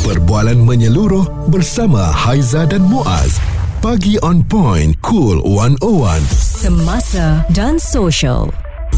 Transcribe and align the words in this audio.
Perbualan 0.00 0.56
menyeluruh 0.64 1.52
bersama 1.52 2.00
Haiza 2.00 2.64
dan 2.64 2.80
Muaz. 2.88 3.36
Pagi 3.84 4.16
on 4.24 4.40
point, 4.40 4.96
cool 5.04 5.44
101. 5.44 6.24
Semasa 6.32 7.44
dan 7.52 7.76
social. 7.76 8.48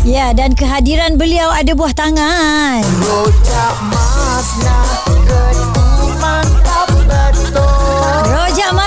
Ya, 0.07 0.31
dan 0.31 0.55
kehadiran 0.55 1.19
beliau 1.19 1.51
ada 1.51 1.75
buah 1.75 1.91
tangan. 1.91 2.87
Rojak 3.03 3.77
Mazna 3.91 4.79
Ketu 5.27 6.07
mantap 6.23 6.87
betul 7.11 7.72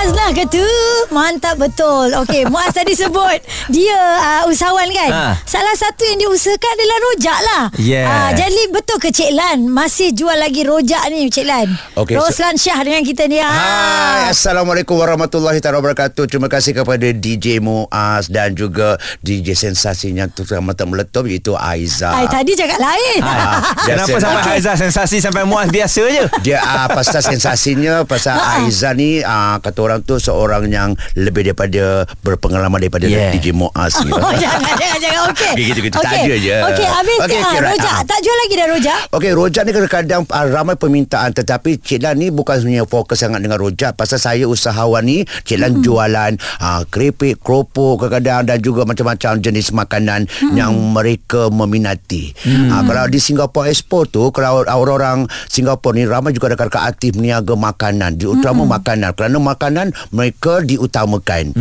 Rojak 0.06 0.22
Mazna 0.22 0.38
ke 0.38 0.44
tu? 0.46 0.66
Mantap 1.10 1.58
betul. 1.58 2.14
Okey, 2.22 2.46
Muaz 2.52 2.70
tadi 2.70 2.94
sebut 2.94 3.42
dia 3.66 3.98
uh, 3.98 4.46
usahawan 4.46 4.86
kan? 4.86 5.10
Ha. 5.10 5.24
Salah 5.42 5.74
satu 5.74 6.06
yang 6.06 6.22
dia 6.22 6.30
usahakan 6.30 6.70
adalah 6.70 6.98
rojak 7.02 7.38
lah. 7.42 7.62
Yeah. 7.74 8.06
Ah, 8.06 8.30
jadi 8.30 8.70
betul 8.70 9.02
ke 9.02 9.10
Cik 9.10 9.34
Lan 9.34 9.66
masih 9.66 10.14
jual 10.14 10.38
lagi 10.38 10.62
rojak 10.62 11.02
ni 11.10 11.26
Cik 11.26 11.46
Lan? 11.46 11.66
Okey, 11.98 12.14
Roslan 12.14 12.54
Syah 12.54 12.78
dengan 12.86 13.02
kita 13.02 13.26
ni. 13.26 13.42
Hai, 13.42 13.50
Ah. 13.50 14.30
Assalamualaikum 14.30 14.94
warahmatullahi 14.94 15.58
taala 15.58 15.82
wabarakatuh. 15.82 16.30
Terima 16.30 16.46
kasih 16.46 16.70
kepada 16.72 17.10
DJ 17.10 17.58
Muaz 17.58 18.30
dan 18.30 18.54
juga 18.54 18.94
DJ 19.18 19.58
sensasi 19.58 20.14
yang 20.14 20.30
terutama 20.30 20.70
tak 20.70 20.86
meletup 20.86 21.26
iaitu 21.26 21.58
Aiza. 21.58 22.14
Ai, 22.14 22.30
tadi 22.30 22.54
cakap 22.54 22.78
lain. 22.78 23.20
Ah, 23.26 23.74
Kenapa 23.90 24.14
biasa. 24.14 24.22
sampai. 24.22 24.42
Haizah 24.46 24.76
sensasi 24.78 25.16
sampai 25.18 25.42
muas 25.42 25.66
biasa 25.66 26.06
je? 26.06 26.22
Dia 26.46 26.62
uh, 26.62 26.86
pasal 26.94 27.18
sensasinya 27.18 28.06
pasal 28.06 28.38
Aiza 28.38 28.94
ni 28.94 29.18
uh, 29.18 29.58
kata 29.58 29.78
orang 29.82 29.95
tu 30.02 30.18
seorang 30.18 30.68
yang 30.68 30.92
lebih 31.14 31.52
daripada 31.52 32.04
berpengalaman 32.20 32.80
daripada 32.82 33.04
Yeah. 33.06 33.30
DJ 33.30 33.54
Muaz 33.54 33.94
gitu. 34.02 34.18
Oh, 34.18 34.34
jangan, 34.34 34.74
jangan, 34.74 34.98
jangan. 34.98 35.20
Okey. 35.30 35.52
Okey, 35.54 35.64
gitu-gitu 35.70 35.96
saja 36.02 36.26
je. 36.26 36.56
Okey, 36.58 36.86
habis 36.90 37.18
Okey, 37.22 37.38
okay, 37.38 37.40
okey, 37.40 37.58
right. 37.62 37.70
rojak. 37.78 37.94
Ah. 37.94 38.02
Tak 38.02 38.18
jual 38.18 38.36
lagi 38.36 38.54
dah 38.58 38.66
rojak? 38.66 39.00
Okey, 39.14 39.32
rojak 39.32 39.62
ni 39.62 39.70
kadang-kadang 39.70 40.22
uh, 40.26 40.46
ramai 40.50 40.74
permintaan 40.74 41.30
tetapi 41.30 41.78
Cik 41.78 42.02
Lan 42.02 42.18
ni 42.18 42.34
bukan 42.34 42.58
sebenarnya 42.58 42.84
fokus 42.84 43.22
sangat 43.22 43.40
dengan 43.46 43.62
rojak 43.62 43.94
pasal 43.94 44.18
saya 44.18 44.44
usahawan 44.50 45.06
ni 45.06 45.22
Cik 45.22 45.58
Lan 45.62 45.72
jualan 45.86 46.32
uh, 46.58 46.82
keripik, 46.90 47.38
keropok 47.38 48.02
kadang-kadang 48.02 48.42
dan 48.48 48.58
juga 48.58 48.82
macam-macam 48.82 49.38
jenis 49.38 49.70
makanan 49.70 50.26
yang 50.58 50.74
mereka 50.74 51.46
meminati. 51.48 52.34
Uh, 52.42 52.82
kalau 52.82 53.06
di 53.06 53.22
Singapore 53.22 53.70
Expo 53.70 54.02
tu 54.02 54.34
kalau 54.34 54.66
orang-orang 54.66 55.30
Singapura 55.46 55.94
ni 55.94 56.08
ramai 56.08 56.34
juga 56.34 56.50
dekat 56.50 56.74
aktif 56.74 57.14
meniaga 57.14 57.54
makanan, 57.54 58.18
terutama 58.18 58.66
makanan 58.66 59.14
kerana 59.14 59.38
makanan 59.38 59.85
mereka 60.10 60.62
diutamakan. 60.62 61.52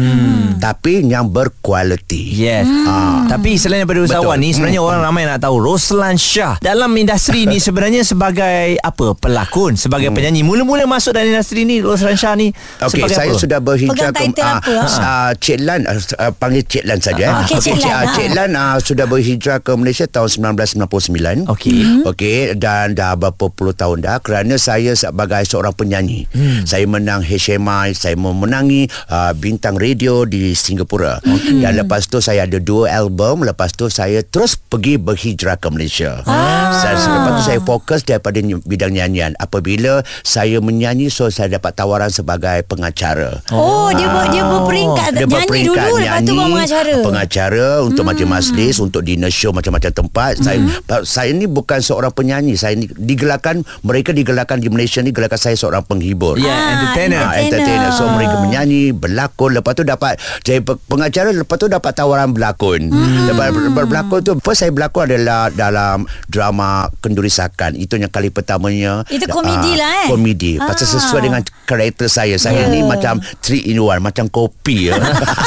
Tapi 0.56 1.06
yang 1.06 1.30
berkualiti. 1.30 2.32
Yes. 2.36 2.66
Ah. 2.88 3.28
Tapi 3.28 3.60
selain 3.60 3.84
daripada 3.84 4.06
usahawan 4.06 4.40
Betul. 4.40 4.46
ni 4.46 4.50
sebenarnya 4.56 4.82
orang 4.82 5.02
ramai 5.04 5.24
nak 5.28 5.44
tahu 5.44 5.58
Roslan 5.60 6.16
Shah 6.16 6.58
dalam 6.64 6.92
industri 6.96 7.44
ni 7.46 7.60
sebenarnya 7.60 8.06
sebagai 8.06 8.80
apa? 8.80 9.18
Pelakon, 9.18 9.76
sebagai 9.76 10.10
penyanyi. 10.12 10.42
Mula-mula 10.46 10.88
masuk 10.88 11.16
dalam 11.16 11.32
industri 11.34 11.68
ni 11.68 11.82
Roslan 11.84 12.16
Shah 12.16 12.34
ni 12.38 12.52
Okey, 12.82 13.02
sebagai 13.02 13.16
saya 13.16 13.32
apa? 13.34 13.42
sudah 13.42 13.60
berhijrah 13.60 14.12
Pegang 14.12 14.32
title 14.34 14.46
ah, 14.46 14.58
apa, 14.60 14.74
ah? 14.76 14.88
ah, 15.02 15.32
Cik 15.36 15.58
Lan 15.62 15.82
uh, 15.86 15.98
uh, 15.98 16.32
panggil 16.36 16.64
Cik 16.66 16.84
Lan 16.88 17.00
saja 17.02 17.24
eh. 17.24 17.32
Ah, 17.32 17.44
okey, 17.46 17.60
Cik 17.62 17.78
Lan, 17.82 17.92
ah, 17.92 17.98
ah. 17.98 18.14
Cik 18.16 18.30
Lan 18.34 18.50
uh, 18.56 18.76
sudah 18.80 19.06
berhijrah 19.08 19.60
ke 19.62 19.72
Malaysia 19.76 20.06
tahun 20.08 20.30
1999. 20.56 21.52
Okey. 21.52 21.80
Okey 22.08 22.38
dan 22.56 22.96
dah 22.96 23.14
berapa 23.16 23.52
puluh 23.52 23.76
tahun 23.76 24.04
dah 24.06 24.18
kerana 24.24 24.56
saya 24.56 24.96
sebagai 24.96 25.44
seorang 25.46 25.76
penyanyi. 25.76 26.28
Hmm. 26.32 26.64
Saya 26.64 26.86
menang 26.88 27.22
HMI, 27.22 27.94
saya 27.94 28.15
memenangi 28.16 28.88
uh, 29.12 29.32
bintang 29.36 29.76
radio 29.78 30.24
di 30.24 30.56
Singapura. 30.56 31.20
Okay. 31.22 31.62
Dan 31.62 31.78
lepas 31.80 32.08
tu 32.08 32.20
saya 32.20 32.48
ada 32.48 32.58
dua 32.58 32.92
album, 32.92 33.44
lepas 33.46 33.76
tu 33.76 33.92
saya 33.92 34.24
terus 34.24 34.56
pergi 34.58 34.98
berhijrah 34.98 35.60
ke 35.60 35.68
Malaysia. 35.70 36.24
Ah. 36.26 36.74
Saya, 36.80 36.96
lepas 36.98 37.32
tu 37.40 37.44
saya 37.46 37.60
fokus 37.62 38.02
daripada 38.08 38.40
bidang 38.42 38.96
nyanyian. 38.96 39.38
Apabila 39.38 40.02
saya 40.24 40.60
menyanyi 40.60 41.12
so 41.12 41.28
saya 41.30 41.60
dapat 41.60 41.76
tawaran 41.76 42.10
sebagai 42.10 42.64
pengacara. 42.66 43.44
Oh, 43.52 43.92
dia 43.94 44.08
ber, 44.10 44.32
dia 44.32 44.44
berperingkat 44.44 45.10
Dia 45.16 45.28
nyanyi 45.28 45.36
berperingkat 45.36 45.88
dulu 45.88 45.98
lepas 46.02 46.22
tu 46.22 46.34
baru 46.34 46.52
mengacara. 46.52 46.94
Pengacara 47.04 47.68
untuk 47.84 48.04
hmm. 48.04 48.12
majlis 48.16 48.30
majlis 48.30 48.76
untuk 48.80 49.02
dinner 49.04 49.32
show 49.32 49.52
macam-macam 49.52 49.92
tempat. 49.92 50.34
Hmm. 50.40 50.44
Saya 50.46 50.60
saya 51.04 51.32
ni 51.36 51.46
bukan 51.46 51.80
seorang 51.84 52.12
penyanyi. 52.16 52.56
Saya 52.56 52.80
ni 52.80 52.88
digelarkan 52.88 53.62
mereka 53.84 54.16
digelarkan 54.16 54.64
di 54.64 54.72
Malaysia 54.72 55.04
ni 55.04 55.12
gelarkan 55.12 55.40
saya 55.40 55.56
seorang 55.60 55.84
penghibur. 55.86 56.40
Ya, 56.40 56.56
Ah, 56.56 56.72
entertainer. 56.80 57.22
Ah, 57.22 57.34
entertainer. 57.38 57.90
So 57.92 58.05
mereka 58.08 58.36
menyanyi, 58.38 58.92
berlakon, 58.92 59.54
lepas 59.54 59.72
tu 59.72 59.82
dapat 59.82 60.16
jadi 60.42 60.60
pe- 60.60 60.80
pengacara, 60.84 61.30
lepas 61.32 61.56
tu 61.56 61.66
dapat 61.66 61.92
tawaran 61.92 62.30
berlakon. 62.30 62.88
Hmm. 62.88 63.26
Lepas 63.28 63.48
ber- 63.50 63.72
ber- 63.72 63.88
berlakon 63.88 64.20
tu 64.22 64.32
first 64.40 64.60
saya 64.60 64.70
berlakon 64.70 65.08
adalah 65.08 65.48
dalam 65.50 65.98
drama 66.26 66.70
Kenduri 66.98 67.28
Sakan. 67.28 67.74
Itu 67.74 67.96
yang 67.96 68.08
kali 68.08 68.30
pertamanya. 68.30 69.02
Itu 69.08 69.26
komedi 69.26 69.72
Ah, 69.74 69.78
lah, 69.78 69.92
eh? 70.04 70.10
Komedi. 70.10 70.52
Pasal 70.56 70.86
Ah. 70.86 70.92
sesuai 70.94 71.22
dengan 71.24 71.42
karakter 71.64 72.08
saya. 72.08 72.36
Saya 72.36 72.64
Ya. 72.64 72.72
ni 72.72 72.82
macam 72.82 73.16
three 73.40 73.66
in 73.66 73.78
one, 73.78 74.00
macam 74.00 74.26
kopi 74.26 74.90
ya. 74.90 74.98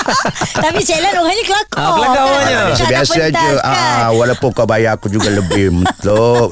Tapi 0.65 0.81
Cik 0.81 0.99
Lan 0.99 1.15
orangnya 1.17 1.45
kelakar. 1.45 1.79
Ah, 1.79 1.93
kelakar 1.93 2.15
kan? 2.17 2.27
orangnya. 2.27 2.61
Biasa 2.81 3.15
je 3.21 3.31
kan? 3.31 3.55
ah, 3.63 4.09
Walaupun 4.11 4.51
kau 4.51 4.65
bayar 4.65 4.95
aku 4.95 5.09
juga 5.09 5.29
lebih 5.29 5.71
Betul 5.79 6.49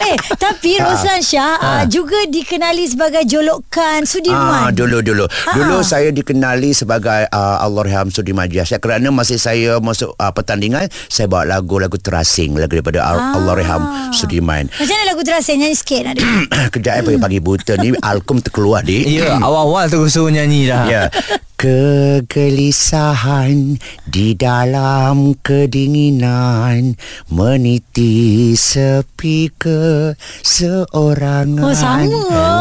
eh, 0.00 0.16
tapi 0.34 0.76
Roslan 0.76 1.20
Syah 1.20 1.54
ah. 1.56 1.82
juga 1.84 2.16
dikenali 2.26 2.84
sebagai 2.84 3.22
jolokan 3.22 4.02
Sudirman. 4.02 4.64
Ah, 4.64 4.70
dulu 4.70 5.00
dulu. 5.00 5.24
Dulu 5.54 5.80
saya 5.84 6.10
dikenali 6.12 6.74
sebagai 6.74 7.28
uh, 7.30 7.62
Allahyarham 7.62 8.10
Sudirman 8.12 8.50
Jasya 8.50 8.82
kerana 8.82 9.08
masa 9.10 9.38
saya 9.38 9.78
masuk 9.78 10.14
uh, 10.18 10.32
pertandingan 10.32 10.90
saya 11.08 11.30
bawa 11.30 11.58
lagu-lagu 11.58 11.96
terasing 11.96 12.56
lagu 12.58 12.78
daripada 12.78 13.04
ah. 13.04 13.36
Allahyarham 13.38 14.12
Sudirman. 14.12 14.68
Macam 14.68 14.94
mana 14.94 15.04
lagu 15.08 15.22
terasa 15.24 15.54
nyanyi 15.54 15.76
sikit 15.76 16.00
nak 16.04 16.14
dengar? 16.18 16.42
Kejap 16.74 16.94
eh 16.98 17.02
pagi-pagi 17.04 17.38
buta 17.40 17.74
ni 17.80 17.94
Alkum 17.98 18.38
terkeluar 18.44 18.84
dik. 18.84 19.04
Ya, 19.08 19.38
awal-awal 19.40 19.90
tu 19.90 20.04
suruh 20.06 20.30
nyanyi 20.30 20.70
dah. 20.70 20.84
Ya. 20.86 21.02
Kegelisahan 21.58 23.76
di 24.06 24.32
dalam 24.32 25.36
kedinginan 25.36 26.96
meniti 27.28 28.54
sepi 28.54 29.50
ke 29.52 30.14
seorangan. 30.40 31.58
Oh, 31.58 31.74
sama. 31.74 32.06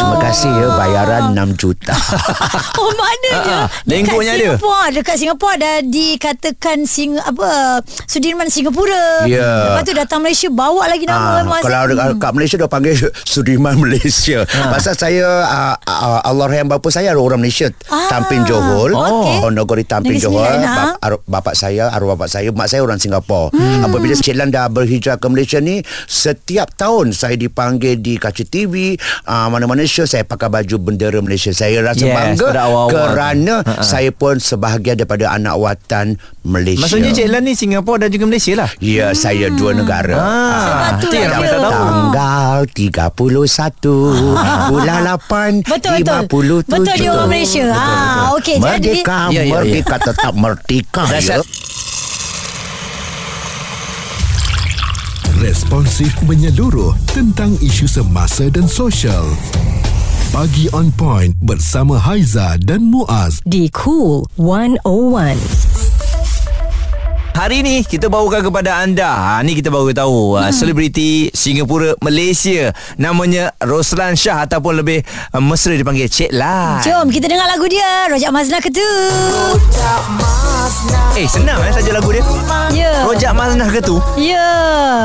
Terima 0.01 0.17
kasih 0.17 0.49
ya 0.49 0.67
bayaran 0.73 1.23
6 1.31 1.55
juta. 1.55 1.93
Oh 2.77 2.93
maknanya 2.93 3.25
Ah, 3.27 3.43
ah. 3.43 3.65
Lenggoknya 3.83 4.31
ada? 4.33 4.39
Singapura 4.53 4.81
Dekat 4.89 5.15
Singapura 5.17 5.53
Dah 5.57 5.77
dikatakan 5.81 6.77
sing, 6.85 7.17
apa 7.17 7.81
Sudirman 8.05 8.47
Singapura 8.47 9.25
Ya. 9.25 9.67
Lepas 9.67 9.83
tu 9.83 9.93
datang 9.93 10.19
Malaysia 10.21 10.47
Bawa 10.47 10.85
lagi 10.87 11.03
nama 11.03 11.37
Ah, 11.37 11.43
Muaz. 11.43 11.61
kalau 11.61 11.89
hmm. 11.89 12.17
kat 12.17 12.31
Malaysia 12.31 12.55
dah 12.55 12.67
panggil 12.67 12.93
Sudirman 13.27 13.75
Malaysia. 13.77 14.45
Ha. 14.45 14.71
Pasal 14.71 14.93
saya 14.93 15.25
uh, 15.43 15.75
uh, 15.75 16.21
Allahyarham 16.23 16.69
bapa 16.69 16.87
saya 16.87 17.11
adalah 17.11 17.27
orang 17.27 17.39
Malaysia, 17.43 17.67
Ah, 17.89 18.07
Tampin 18.07 18.45
Johor. 18.45 18.86
Okey. 18.93 19.35
Oh, 19.39 19.49
Nogori 19.49 19.83
Tampin 19.83 20.13
Negeri 20.13 20.23
Johor. 20.23 20.45
Sembilan, 20.45 20.57
ha? 20.61 20.75
Bap, 20.95 21.21
bapak 21.23 21.53
saya, 21.53 21.89
arwah 21.89 22.13
bapak 22.13 22.29
saya, 22.29 22.47
mak 22.49 22.67
saya 22.67 22.79
orang 22.79 22.95
Singapura. 22.95 23.49
Hmm. 23.49 23.83
Apabila 23.83 24.13
Cik 24.13 24.35
Lan 24.35 24.47
dah 24.47 24.67
berhijrah 24.67 25.15
ke 25.15 25.27
Malaysia 25.27 25.57
ni, 25.57 25.79
setiap 26.05 26.71
tahun 26.73 27.11
saya 27.11 27.33
dipanggil 27.33 27.97
di 27.97 28.15
kaca 28.15 28.41
TV, 28.41 28.95
uh, 29.25 29.47
mana-mana 29.47 29.83
show 29.83 30.03
saya 30.03 30.21
pakai 30.21 30.47
baju 30.47 30.75
bendera 30.79 31.19
Malaysia. 31.19 31.49
Saya 31.49 31.81
rasa 31.81 32.03
Yes, 32.03 32.13
bangga 32.13 32.47
awal-awal. 32.55 32.91
kerana 32.93 33.55
Ha, 33.59 33.73
ha. 33.73 33.83
saya 33.83 34.09
pun 34.09 34.37
sebahagian 34.37 34.95
daripada 34.95 35.29
anak 35.29 35.55
watan 35.55 36.15
Malaysia. 36.41 36.83
Maksudnya 36.83 37.11
Cik 37.11 37.27
Lan 37.27 37.41
ni 37.41 37.53
Singapura 37.53 38.05
dan 38.05 38.09
juga 38.09 38.25
Malaysia 38.25 38.53
lah. 38.55 38.69
Ya, 38.77 39.11
saya 39.11 39.49
dua 39.49 39.73
negara. 39.73 40.13
Ah, 40.13 40.59
Sebab 40.59 40.91
tu 40.99 41.07
lah 41.09 41.39
dia. 41.39 41.47
tak 41.47 41.59
tahu. 41.59 41.75
Tanggal 41.77 42.57
31 42.69 43.11
Bulan 44.69 44.99
8 45.05 45.63
Betul 45.63 45.91
betul 45.97 46.19
57 46.27 46.67
Betul 46.67 46.95
dia 46.95 47.09
orang 47.09 47.29
Malaysia 47.29 47.63
ah, 47.69 48.33
Okey 48.35 48.55
jadi 48.57 48.76
Merdeka 48.77 49.33
Ya, 49.33 49.41
ya, 49.41 49.43
ya. 49.49 49.53
Merdeka 49.57 49.95
tetap 49.97 50.33
merdeka 50.37 51.03
ya. 51.17 51.41
Responsif 55.41 56.13
menyeluruh 56.29 56.93
tentang 57.09 57.57
isu 57.57 57.89
semasa 57.89 58.45
dan 58.53 58.69
sosial. 58.69 59.25
Pagi 60.29 60.69
on 60.77 60.93
point 60.93 61.33
bersama 61.41 61.97
Haiza 61.97 62.61
dan 62.61 62.85
Muaz. 62.85 63.41
Di 63.49 63.65
Cool 63.73 64.29
101. 64.37 65.76
Hari 67.37 67.61
ni 67.61 67.85
kita 67.85 68.09
bawakan 68.09 68.49
kepada 68.49 68.81
anda. 68.81 69.13
Ha, 69.13 69.45
Ni 69.45 69.53
kita 69.53 69.69
baru 69.69 69.93
tahu 69.93 70.41
hmm. 70.41 70.49
Selebriti 70.49 71.29
Singapura 71.29 71.93
Malaysia. 72.01 72.73
Namanya 72.97 73.53
Roslan 73.61 74.17
Shah 74.17 74.41
Ataupun 74.41 74.81
lebih 74.81 75.05
uh, 75.29 75.37
Mesra 75.37 75.77
dipanggil 75.77 76.09
Cik 76.09 76.33
Lan. 76.33 76.81
Jom 76.81 77.13
kita 77.13 77.29
dengar 77.29 77.45
lagu 77.45 77.69
dia. 77.69 78.09
Rojak 78.09 78.33
Mazna 78.33 78.57
ke 78.57 78.73
tu 78.73 78.81
Rojak 78.81 80.01
Mazna 80.17 81.01
Eh 81.13 81.29
senang 81.29 81.61
eh 81.61 81.69
saja 81.69 81.93
lagu 81.93 82.09
dia. 82.09 82.25
Ya. 82.73 83.05
Rojak 83.05 83.33
Maznah 83.37 83.69
ke 83.69 83.85
tu 83.85 83.97
Ya 84.17 84.49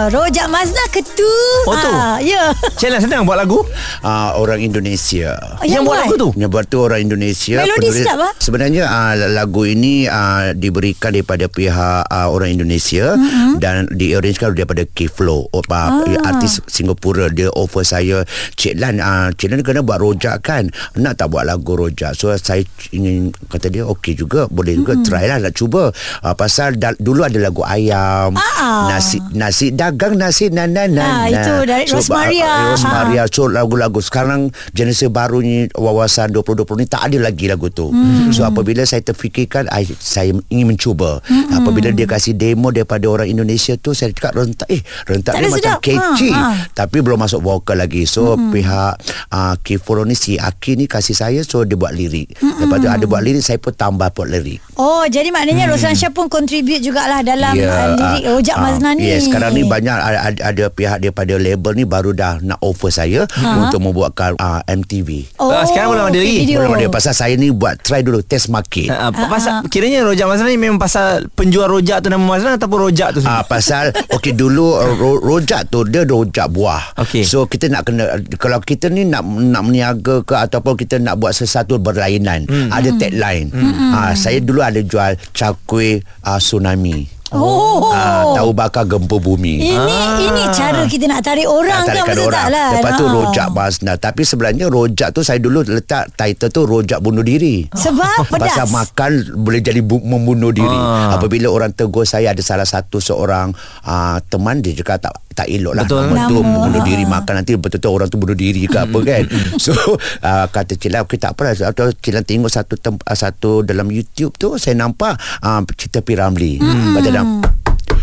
Rojak 0.08 0.48
Mazna 0.48 0.84
ke 0.88 1.04
tu 1.04 1.28
Oh, 1.68 1.76
tu? 1.76 1.90
Ah, 1.92 2.16
Ya. 2.16 2.56
Cik 2.80 2.96
Lan 2.96 3.00
senang 3.04 3.28
buat 3.28 3.36
lagu? 3.36 3.60
Uh, 4.00 4.32
Orang 4.40 4.64
Indonesia. 4.64 5.36
Oh, 5.60 5.68
Yang 5.68 5.84
buat 5.84 5.98
lagu 6.08 6.14
tu? 6.16 6.28
Yang 6.40 6.48
buat 6.48 6.64
tu 6.64 6.80
orang 6.80 7.04
Indonesia. 7.04 7.60
Melodi 7.60 7.92
sedap, 7.92 8.24
ah? 8.24 8.32
Sebenarnya 8.40 8.88
uh, 8.88 9.14
lagu 9.36 9.68
ini 9.68 10.08
uh, 10.08 10.56
diberikan 10.56 11.12
daripada 11.12 11.44
pihak 11.46 12.08
uh, 12.08 12.21
uh, 12.22 12.30
orang 12.30 12.54
Indonesia 12.54 13.18
mm-hmm. 13.18 13.58
dan 13.58 13.90
di 13.90 14.14
arrangekan 14.14 14.54
daripada 14.54 14.86
Kiflo 14.86 15.50
oh, 15.50 15.62
uh, 15.66 15.90
artis 16.22 16.62
Singapura 16.70 17.26
dia 17.28 17.50
offer 17.52 17.82
saya 17.82 18.22
Cik 18.54 18.78
Lan 18.78 19.02
uh, 19.02 19.34
Cik 19.34 19.50
Lan 19.50 19.60
kena 19.66 19.82
buat 19.82 19.98
rojak 19.98 20.42
kan 20.42 20.70
nak 20.94 21.18
tak 21.18 21.34
buat 21.34 21.42
lagu 21.42 21.74
rojak 21.74 22.14
so 22.14 22.30
saya 22.38 22.62
ingin 22.90 23.34
kata 23.50 23.68
dia 23.68 23.82
okey 23.84 24.14
juga 24.14 24.46
boleh 24.46 24.78
juga 24.78 24.94
mm-hmm. 24.94 25.06
try 25.06 25.24
lah 25.26 25.38
nak 25.42 25.54
cuba 25.54 25.90
uh, 26.22 26.34
pasal 26.34 26.78
da- 26.78 26.96
dulu 26.96 27.26
ada 27.26 27.38
lagu 27.38 27.66
ayam 27.66 28.34
Ah. 28.62 28.86
nasi 28.86 29.18
nasi 29.34 29.74
dagang 29.74 30.14
nasi 30.14 30.46
na 30.46 30.70
na 30.70 30.86
na 30.86 31.02
Ah, 31.02 31.26
itu 31.26 31.66
dari 31.66 31.82
Rosmaria. 31.90 32.46
uh, 32.46 32.78
Rosmaria 32.78 33.22
so 33.26 33.50
lagu-lagu 33.50 33.98
sekarang 33.98 34.54
generasi 34.70 35.10
baru 35.10 35.42
ni 35.42 35.66
wawasan 35.74 36.30
2020 36.30 36.78
ni 36.78 36.86
tak 36.86 37.10
ada 37.10 37.18
lagi 37.18 37.50
lagu 37.50 37.66
tu 37.68 37.90
mm. 37.90 38.30
so 38.30 38.46
apabila 38.46 38.86
saya 38.86 39.02
terfikirkan 39.02 39.66
I, 39.66 39.82
saya 39.98 40.30
ingin 40.46 40.70
mencuba 40.70 41.18
mm. 41.26 41.58
apabila 41.58 41.90
dia 41.90 42.06
kasih 42.12 42.34
demo 42.34 42.68
daripada 42.68 43.08
orang 43.08 43.24
Indonesia 43.26 43.72
tu 43.74 43.90
saya 43.90 44.12
cakap 44.12 44.36
rentak 44.36 44.68
eh 44.68 44.78
rentak 45.04 45.32
Tak 45.32 45.40
dia 45.40 45.42
ada 45.42 45.48
macam 45.50 45.72
sedap. 45.72 45.80
catchy 45.80 46.28
Ha, 46.28 46.42
ha. 46.44 46.52
tapi 46.70 47.00
belum 47.00 47.16
masuk 47.16 47.40
vokal 47.40 47.76
lagi 47.78 48.04
so 48.04 48.34
mm. 48.34 48.52
pihak 48.52 48.94
uh, 49.28 49.54
Kiforo 49.58 50.04
ni 50.04 50.12
si 50.12 50.36
Aki 50.36 50.76
ni 50.76 50.84
kasih 50.84 51.14
saya 51.14 51.40
so 51.40 51.62
dia 51.62 51.72
buat 51.72 51.90
lirik 51.90 52.36
mm. 52.36 52.60
lepas 52.60 52.76
tu 52.76 52.86
ada 52.86 53.04
buat 53.04 53.20
lirik 53.20 53.40
saya 53.40 53.56
pun 53.56 53.72
tambah 53.72 54.12
buat 54.12 54.28
lirik 54.28 54.60
Oh 54.74 55.04
jadi 55.04 55.28
maknanya. 55.28 55.68
Roslan 55.68 55.92
Shah 55.92 56.10
pun 56.10 56.26
contribute 56.26 56.80
jugalah 56.80 57.20
dalam 57.20 57.54
Ya, 57.54 57.62
yeah, 57.62 57.76
uh, 57.76 57.88
lirik 57.94 58.24
ah, 58.24 58.30
Rojak 58.32 58.56
ah, 58.56 58.62
Mazna 58.62 58.90
ni. 58.92 59.04
Yes, 59.04 59.26
sekarang 59.26 59.52
ni 59.52 59.62
banyak 59.62 59.92
ada, 59.92 60.18
ada, 60.26 60.40
ada 60.42 60.64
pihak 60.68 60.98
daripada 60.98 61.34
label 61.34 61.72
ni 61.72 61.84
baru 61.84 62.10
dah 62.10 62.40
nak 62.40 62.58
offer 62.58 62.88
saya 62.88 63.28
untuk 63.36 63.78
membuatkan 63.78 64.34
uh, 64.36 64.64
MTV. 64.64 65.28
Oh, 65.36 65.52
Ah, 65.52 65.62
sekarang 65.62 65.92
belum 65.92 66.06
ada 66.08 66.16
lagi. 66.16 66.36
video. 66.40 66.56
Belum 66.58 66.74
ada 66.74 66.88
pasal 66.88 67.12
saya 67.12 67.34
ni 67.34 67.52
buat 67.52 67.78
try 67.78 68.00
dulu 68.00 68.24
test 68.24 68.48
market. 68.48 68.88
Uh, 68.88 69.12
pasal 69.28 69.60
kiranya 69.68 70.02
rojak 70.02 70.24
Mazlan 70.24 70.48
ni 70.48 70.58
memang 70.58 70.80
pasal 70.80 71.28
penjual 71.30 71.68
rojak 71.68 71.91
tu 72.00 72.08
nama 72.08 72.22
Mazlan 72.22 72.56
ataupun 72.56 72.88
rojak 72.88 73.12
tu 73.12 73.20
sendiri? 73.20 73.36
Ah 73.36 73.44
pasal 73.44 73.92
okey 74.08 74.32
dulu 74.32 74.72
uh, 74.72 74.94
ro, 74.96 75.18
rojak 75.18 75.68
tu 75.68 75.84
dia 75.84 76.06
rojak 76.06 76.48
buah. 76.48 76.96
Okey. 76.96 77.26
So 77.26 77.44
kita 77.44 77.68
nak 77.68 77.84
kena 77.84 78.08
kalau 78.38 78.62
kita 78.62 78.88
ni 78.88 79.04
nak 79.04 79.20
nak 79.26 79.62
meniaga 79.66 80.22
ke 80.22 80.32
ataupun 80.32 80.78
kita 80.78 80.96
nak 80.96 81.18
buat 81.18 81.34
sesuatu 81.34 81.76
berlainan, 81.76 82.46
Hmm. 82.46 82.70
ada 82.70 82.88
tagline. 82.94 83.52
Ah 83.92 84.14
saya 84.14 84.38
dulu 84.38 84.62
ada 84.62 84.78
jual 84.78 85.18
cakwe 85.32 86.00
uh, 86.22 86.38
tsunami. 86.38 87.10
Oh. 87.34 87.90
Ah 87.90 88.24
tahu 88.32 88.50
bakar 88.50 88.84
gempa 88.84 89.16
bumi. 89.16 89.60
Ini 89.62 89.74
ah. 89.74 90.16
ini 90.20 90.42
cara 90.50 90.84
kita 90.84 91.04
nak 91.06 91.20
tarik 91.20 91.44
orang 91.44 91.72
Ah, 91.74 91.82
kan 91.82 91.94
tarikkan 91.94 92.12
betul 92.12 92.26
orang. 92.26 92.36
tak 92.38 92.48
lah. 92.48 92.68
Lepas 92.72 92.92
tu 92.92 93.04
Ah. 93.04 93.12
rojak 93.12 93.48
Basna 93.50 93.92
Tapi 93.94 94.22
sebenarnya 94.22 94.66
rojak 94.66 95.08
tu 95.10 95.20
Saya 95.20 95.38
dulu 95.38 95.58
letak 95.62 96.12
title 96.12 96.48
tu 96.48 96.62
Rojak 96.62 96.98
bunuh 96.98 97.22
diri 97.22 97.64
Sebab 97.68 98.24
pedas. 98.30 98.52
Pasal 98.52 98.66
makan 98.68 99.10
Boleh 99.38 99.60
jadi 99.60 99.80
bu- 99.80 100.02
membunuh 100.02 100.50
diri 100.50 100.68
Ah. 100.68 101.14
Apabila 101.14 101.48
orang 101.48 101.70
tegur 101.70 102.02
saya 102.02 102.30
Ada 102.30 102.42
salah 102.42 102.64
satu 102.64 102.98
seorang 102.98 103.52
uh, 103.82 104.18
Teman 104.24 104.58
dia 104.58 104.72
cakap 104.74 105.00
tak 105.00 105.12
tak 105.32 105.48
elok 105.48 105.74
lah 105.74 105.84
Betul. 105.84 106.12
Nama 106.12 106.28
tu 106.28 106.38
Nama. 106.40 106.58
bunuh 106.68 106.82
diri 106.84 107.04
makan 107.08 107.34
nanti 107.40 107.50
betul-betul 107.56 107.90
orang 107.92 108.08
tu 108.08 108.16
bunuh 108.20 108.36
diri 108.36 108.62
ke 108.68 108.78
apa 108.78 108.98
kan 109.02 109.22
so 109.58 109.72
uh, 109.74 110.46
kata 110.54 110.76
Cik 110.76 110.90
Lam 110.92 111.02
okay, 111.08 111.18
tak 111.18 111.34
apa 111.34 111.40
lah 111.50 111.54
atau 111.72 111.90
Cik 111.90 112.12
Lam 112.12 112.24
tengok 112.24 112.50
satu 112.52 112.74
tem- 112.76 113.00
uh, 113.02 113.16
satu 113.16 113.64
dalam 113.64 113.88
YouTube 113.88 114.36
tu 114.36 114.54
saya 114.60 114.76
nampak 114.76 115.16
uh, 115.42 115.60
cerita 115.74 116.04
P. 116.04 116.14
Ramlee 116.14 116.60
hmm. 116.60 116.94
kata 116.96 117.08
dia 117.08 117.24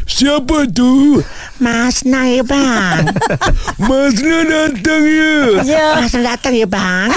Siapa 0.09 0.65
tu? 0.73 1.21
Mas 1.61 2.01
Nai 2.01 2.41
bang 2.41 3.05
Mas 3.87 4.15
Na 4.19 4.39
datang 4.41 5.03
ya. 5.05 5.37
Ya. 5.61 5.87
Mas 6.01 6.15
datang 6.15 6.55
ya 6.55 6.65
bang 6.65 7.13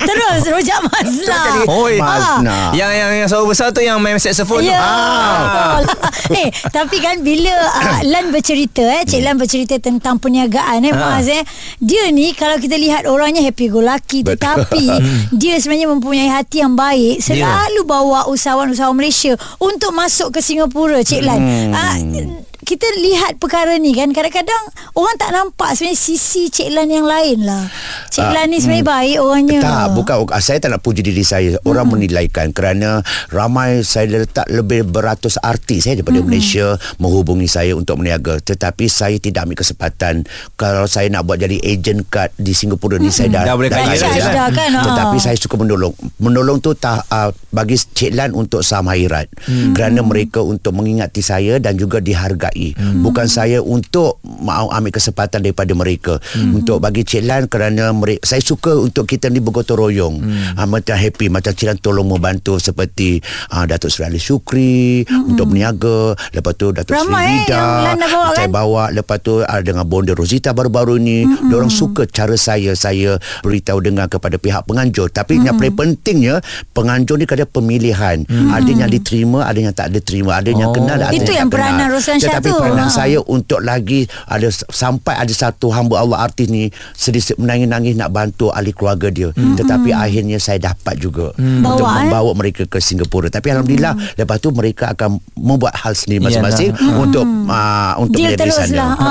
Terus 0.00 0.42
rojak 0.48 0.80
Mazna. 0.90 1.40
Oi. 1.70 1.94
Mazna. 2.02 2.74
Yang 2.74 2.92
yang 2.92 3.10
yang 3.14 3.28
saudara 3.30 3.46
besar 3.46 3.66
tu 3.70 3.80
yang 3.80 4.02
main 4.02 4.18
saxophone 4.18 4.66
Ya. 4.66 4.74
tu. 4.74 4.82
Ah. 4.82 5.78
eh, 6.42 6.48
tapi 6.74 6.98
kan 6.98 7.22
bila 7.22 7.52
uh, 7.52 8.00
Lan 8.02 8.34
bercerita 8.34 8.82
eh, 8.82 9.06
Cik 9.06 9.22
Lan 9.22 9.38
bercerita 9.38 9.78
tentang 9.78 10.18
perniagaan 10.18 10.82
eh, 10.82 10.90
Ha. 10.90 10.98
Muaz 10.98 11.28
eh. 11.28 11.44
Dia 11.78 12.08
ni 12.08 12.32
kalau 12.32 12.56
kita 12.56 12.74
lihat 12.74 13.04
orangnya 13.04 13.44
happy 13.44 13.68
go 13.68 13.78
lucky 13.78 14.24
tetapi 14.24 14.88
dia 15.40 15.60
sebenarnya 15.60 15.92
mempunyai 15.92 16.32
hati 16.32 16.64
yang 16.64 16.72
baik, 16.72 17.20
selalu 17.20 17.84
bawa 17.84 18.24
usahawan-usahawan 18.26 18.96
Malaysia 18.96 19.36
untuk 19.60 19.92
masuk 19.92 20.32
ke 20.32 20.40
Singapura, 20.40 21.04
Cik 21.04 21.20
Lan. 21.20 21.40
Uh, 21.70 21.94
Minion! 22.16 22.45
Kita 22.62 22.86
lihat 23.02 23.36
perkara 23.42 23.76
ni 23.76 23.92
kan 23.92 24.12
kadang-kadang 24.12 24.64
orang 24.96 25.16
tak 25.16 25.30
nampak 25.32 25.76
sebenarnya 25.76 25.98
sisi 25.98 26.48
Cik 26.48 26.72
Lan 26.72 26.88
yang 26.88 27.04
lain 27.04 27.44
lah. 27.44 27.68
Cik 28.12 28.22
Ah, 28.26 28.32
Lan 28.42 28.46
ni 28.50 28.58
sebenarnya 28.62 28.86
baik 28.86 29.16
orangnya. 29.20 29.60
Tak, 29.62 29.86
bukan 29.94 30.16
ah, 30.30 30.42
saya 30.42 30.58
tak 30.62 30.70
nak 30.72 30.82
puji 30.82 31.02
diri 31.02 31.22
saya. 31.26 31.58
Orang 31.66 31.90
hmm. 31.90 31.94
menilaikan 31.98 32.50
kerana 32.54 33.02
ramai 33.34 33.82
saya 33.82 34.24
letak 34.24 34.46
lebih 34.50 34.86
beratus 34.86 35.40
artis 35.42 35.86
saya 35.90 35.98
daripada 35.98 36.22
hmm. 36.22 36.28
Malaysia 36.30 36.66
menghubungi 37.02 37.48
saya 37.50 37.72
untuk 37.74 37.98
berniaga. 37.98 38.38
Tetapi 38.38 38.86
saya 38.86 39.16
tidak 39.18 39.48
ambil 39.48 39.58
kesempatan 39.58 40.14
kalau 40.54 40.86
saya 40.86 41.10
nak 41.10 41.26
buat 41.26 41.40
jadi 41.40 41.58
agent 41.62 42.06
card 42.06 42.30
di 42.38 42.52
Singapura 42.54 43.00
ni 43.00 43.10
saya 43.10 43.42
dah 43.42 43.44
Dah 43.46 43.54
boleh 43.58 43.70
kaya 43.72 43.94
dah, 43.98 44.10
kaya 44.10 44.28
dah 44.30 44.48
kan, 44.54 44.70
ha. 44.70 44.82
Tetapi 44.86 45.16
saya 45.18 45.36
suka 45.38 45.58
menolong. 45.58 45.94
Menolong 46.22 46.62
tu 46.62 46.74
tak 46.78 47.02
uh, 47.10 47.34
bagi 47.50 47.74
Cik 47.74 48.14
Lan 48.14 48.30
untuk 48.36 48.62
saham 48.62 48.92
akhirat. 48.92 49.26
Hmm. 49.48 49.74
Kerana 49.74 50.04
mereka 50.06 50.44
untuk 50.44 50.76
mengingati 50.76 51.24
saya 51.24 51.58
dan 51.58 51.74
juga 51.74 51.98
dihargai. 51.98 52.45
Hmm. 52.54 53.00
Bukan 53.00 53.26
saya 53.26 53.58
untuk 53.64 54.20
mau 54.22 54.68
ambil 54.68 54.92
kesempatan 54.92 55.40
daripada 55.40 55.72
mereka. 55.72 56.20
Hmm. 56.36 56.60
Untuk 56.60 56.78
bagi 56.84 57.02
Cik 57.02 57.24
Lan 57.24 57.42
kerana 57.48 57.90
mereka 57.96 58.28
saya 58.28 58.44
suka 58.44 58.76
untuk 58.76 59.08
kita 59.08 59.32
ni 59.32 59.40
bergotong 59.40 59.80
royong. 59.80 60.14
Hmm. 60.20 60.60
Uh, 60.60 60.68
macam 60.68 60.94
happy 60.94 61.32
macam 61.32 61.56
Cik 61.56 61.66
Lan 61.66 61.78
tolong 61.80 62.06
membantu 62.06 62.60
seperti 62.60 63.24
uh, 63.50 63.64
Datuk 63.64 63.88
Seri 63.88 64.12
Ali 64.12 64.20
Syukri 64.20 65.02
hmm. 65.08 65.32
untuk 65.32 65.50
berniaga. 65.50 66.14
Lepas 66.36 66.52
tu 66.60 66.70
Datuk 66.70 66.92
Ramai, 66.92 67.24
eh, 67.24 67.48
Seri 67.48 67.56
Lida. 67.56 67.64
dah 67.96 68.10
bawa 68.12 68.28
saya 68.36 68.46
kan? 68.46 68.48
bawa 68.52 68.82
lepas 68.92 69.18
tu 69.24 69.34
uh, 69.40 69.60
dengan 69.64 69.84
Bonda 69.88 70.12
Rosita 70.12 70.52
baru-baru 70.52 71.00
ni. 71.00 71.24
Hmm. 71.24 71.48
Diorang 71.48 71.72
suka 71.72 72.04
cara 72.04 72.36
saya 72.36 72.76
saya 72.76 73.16
beritahu 73.40 73.80
dengan 73.80 74.06
kepada 74.12 74.36
pihak 74.36 74.68
penganjur. 74.68 75.08
Tapi 75.08 75.40
yang 75.40 75.56
paling 75.56 75.72
pentingnya 75.72 76.44
penganjur 76.76 77.16
ni 77.16 77.24
ada 77.26 77.48
pemilihan. 77.48 78.24
Ada 78.26 78.70
yang 78.72 78.90
diterima, 78.92 79.44
ada 79.44 79.58
yang 79.60 79.74
tak 79.76 79.92
diterima, 79.92 80.40
ada 80.40 80.50
yang 80.52 80.66
Oh. 80.66 80.74
kenal, 80.74 80.98
ada 80.98 81.14
Itu 81.14 81.30
yang 81.30 81.46
yang 81.46 81.48
peranan 81.52 81.86
Roslan 81.94 82.18
Shah 82.18 82.35
Tetapi 82.36 82.48
tu. 82.52 82.58
peranan 82.60 82.88
Ha. 82.88 82.92
saya 82.92 83.18
untuk 83.24 83.60
lagi 83.60 84.04
ada 84.28 84.46
sampai 84.52 85.16
ada 85.16 85.32
satu 85.32 85.72
hamba 85.72 86.00
Allah 86.00 86.22
artis 86.22 86.46
ni 86.46 86.68
sedikit 86.92 87.40
menangis-nangis 87.40 87.96
nak 87.96 88.12
bantu 88.12 88.52
ahli 88.52 88.70
keluarga 88.70 89.08
dia. 89.08 89.28
Tetapi 89.32 89.90
akhirnya 89.90 90.36
saya 90.36 90.60
dapat 90.60 91.00
juga 91.00 91.32
untuk 91.36 91.82
Bawa, 91.82 92.04
eh? 92.04 92.12
membawa 92.12 92.30
mereka 92.36 92.62
ke 92.64 92.78
Singapura. 92.78 93.32
Tapi 93.32 93.48
alhamdulillah 93.50 93.96
lepas 94.14 94.36
tu 94.36 94.52
mereka 94.52 94.92
akan 94.92 95.16
membuat 95.34 95.74
hal 95.76 95.96
sendiri 95.96 96.20
masing-masing 96.22 96.70
untuk 96.96 97.24
uh, 97.24 97.94
untuk 97.96 98.20
Deal 98.20 98.36
berniaga 98.36 98.44
di 98.44 98.52
sana. 98.52 98.76
lah. 98.76 98.92
Ha. 98.96 99.10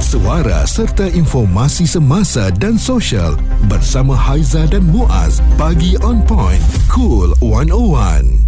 Suara 0.00 0.64
serta 0.64 1.04
informasi 1.04 1.84
semasa 1.84 2.48
dan 2.56 2.80
sosial 2.80 3.36
bersama 3.68 4.16
Haiza 4.16 4.64
dan 4.64 4.88
Muaz. 4.88 5.44
Pagi 5.60 6.00
on 6.00 6.24
point. 6.24 6.64
Cool 6.88 7.36
101. 7.44 8.47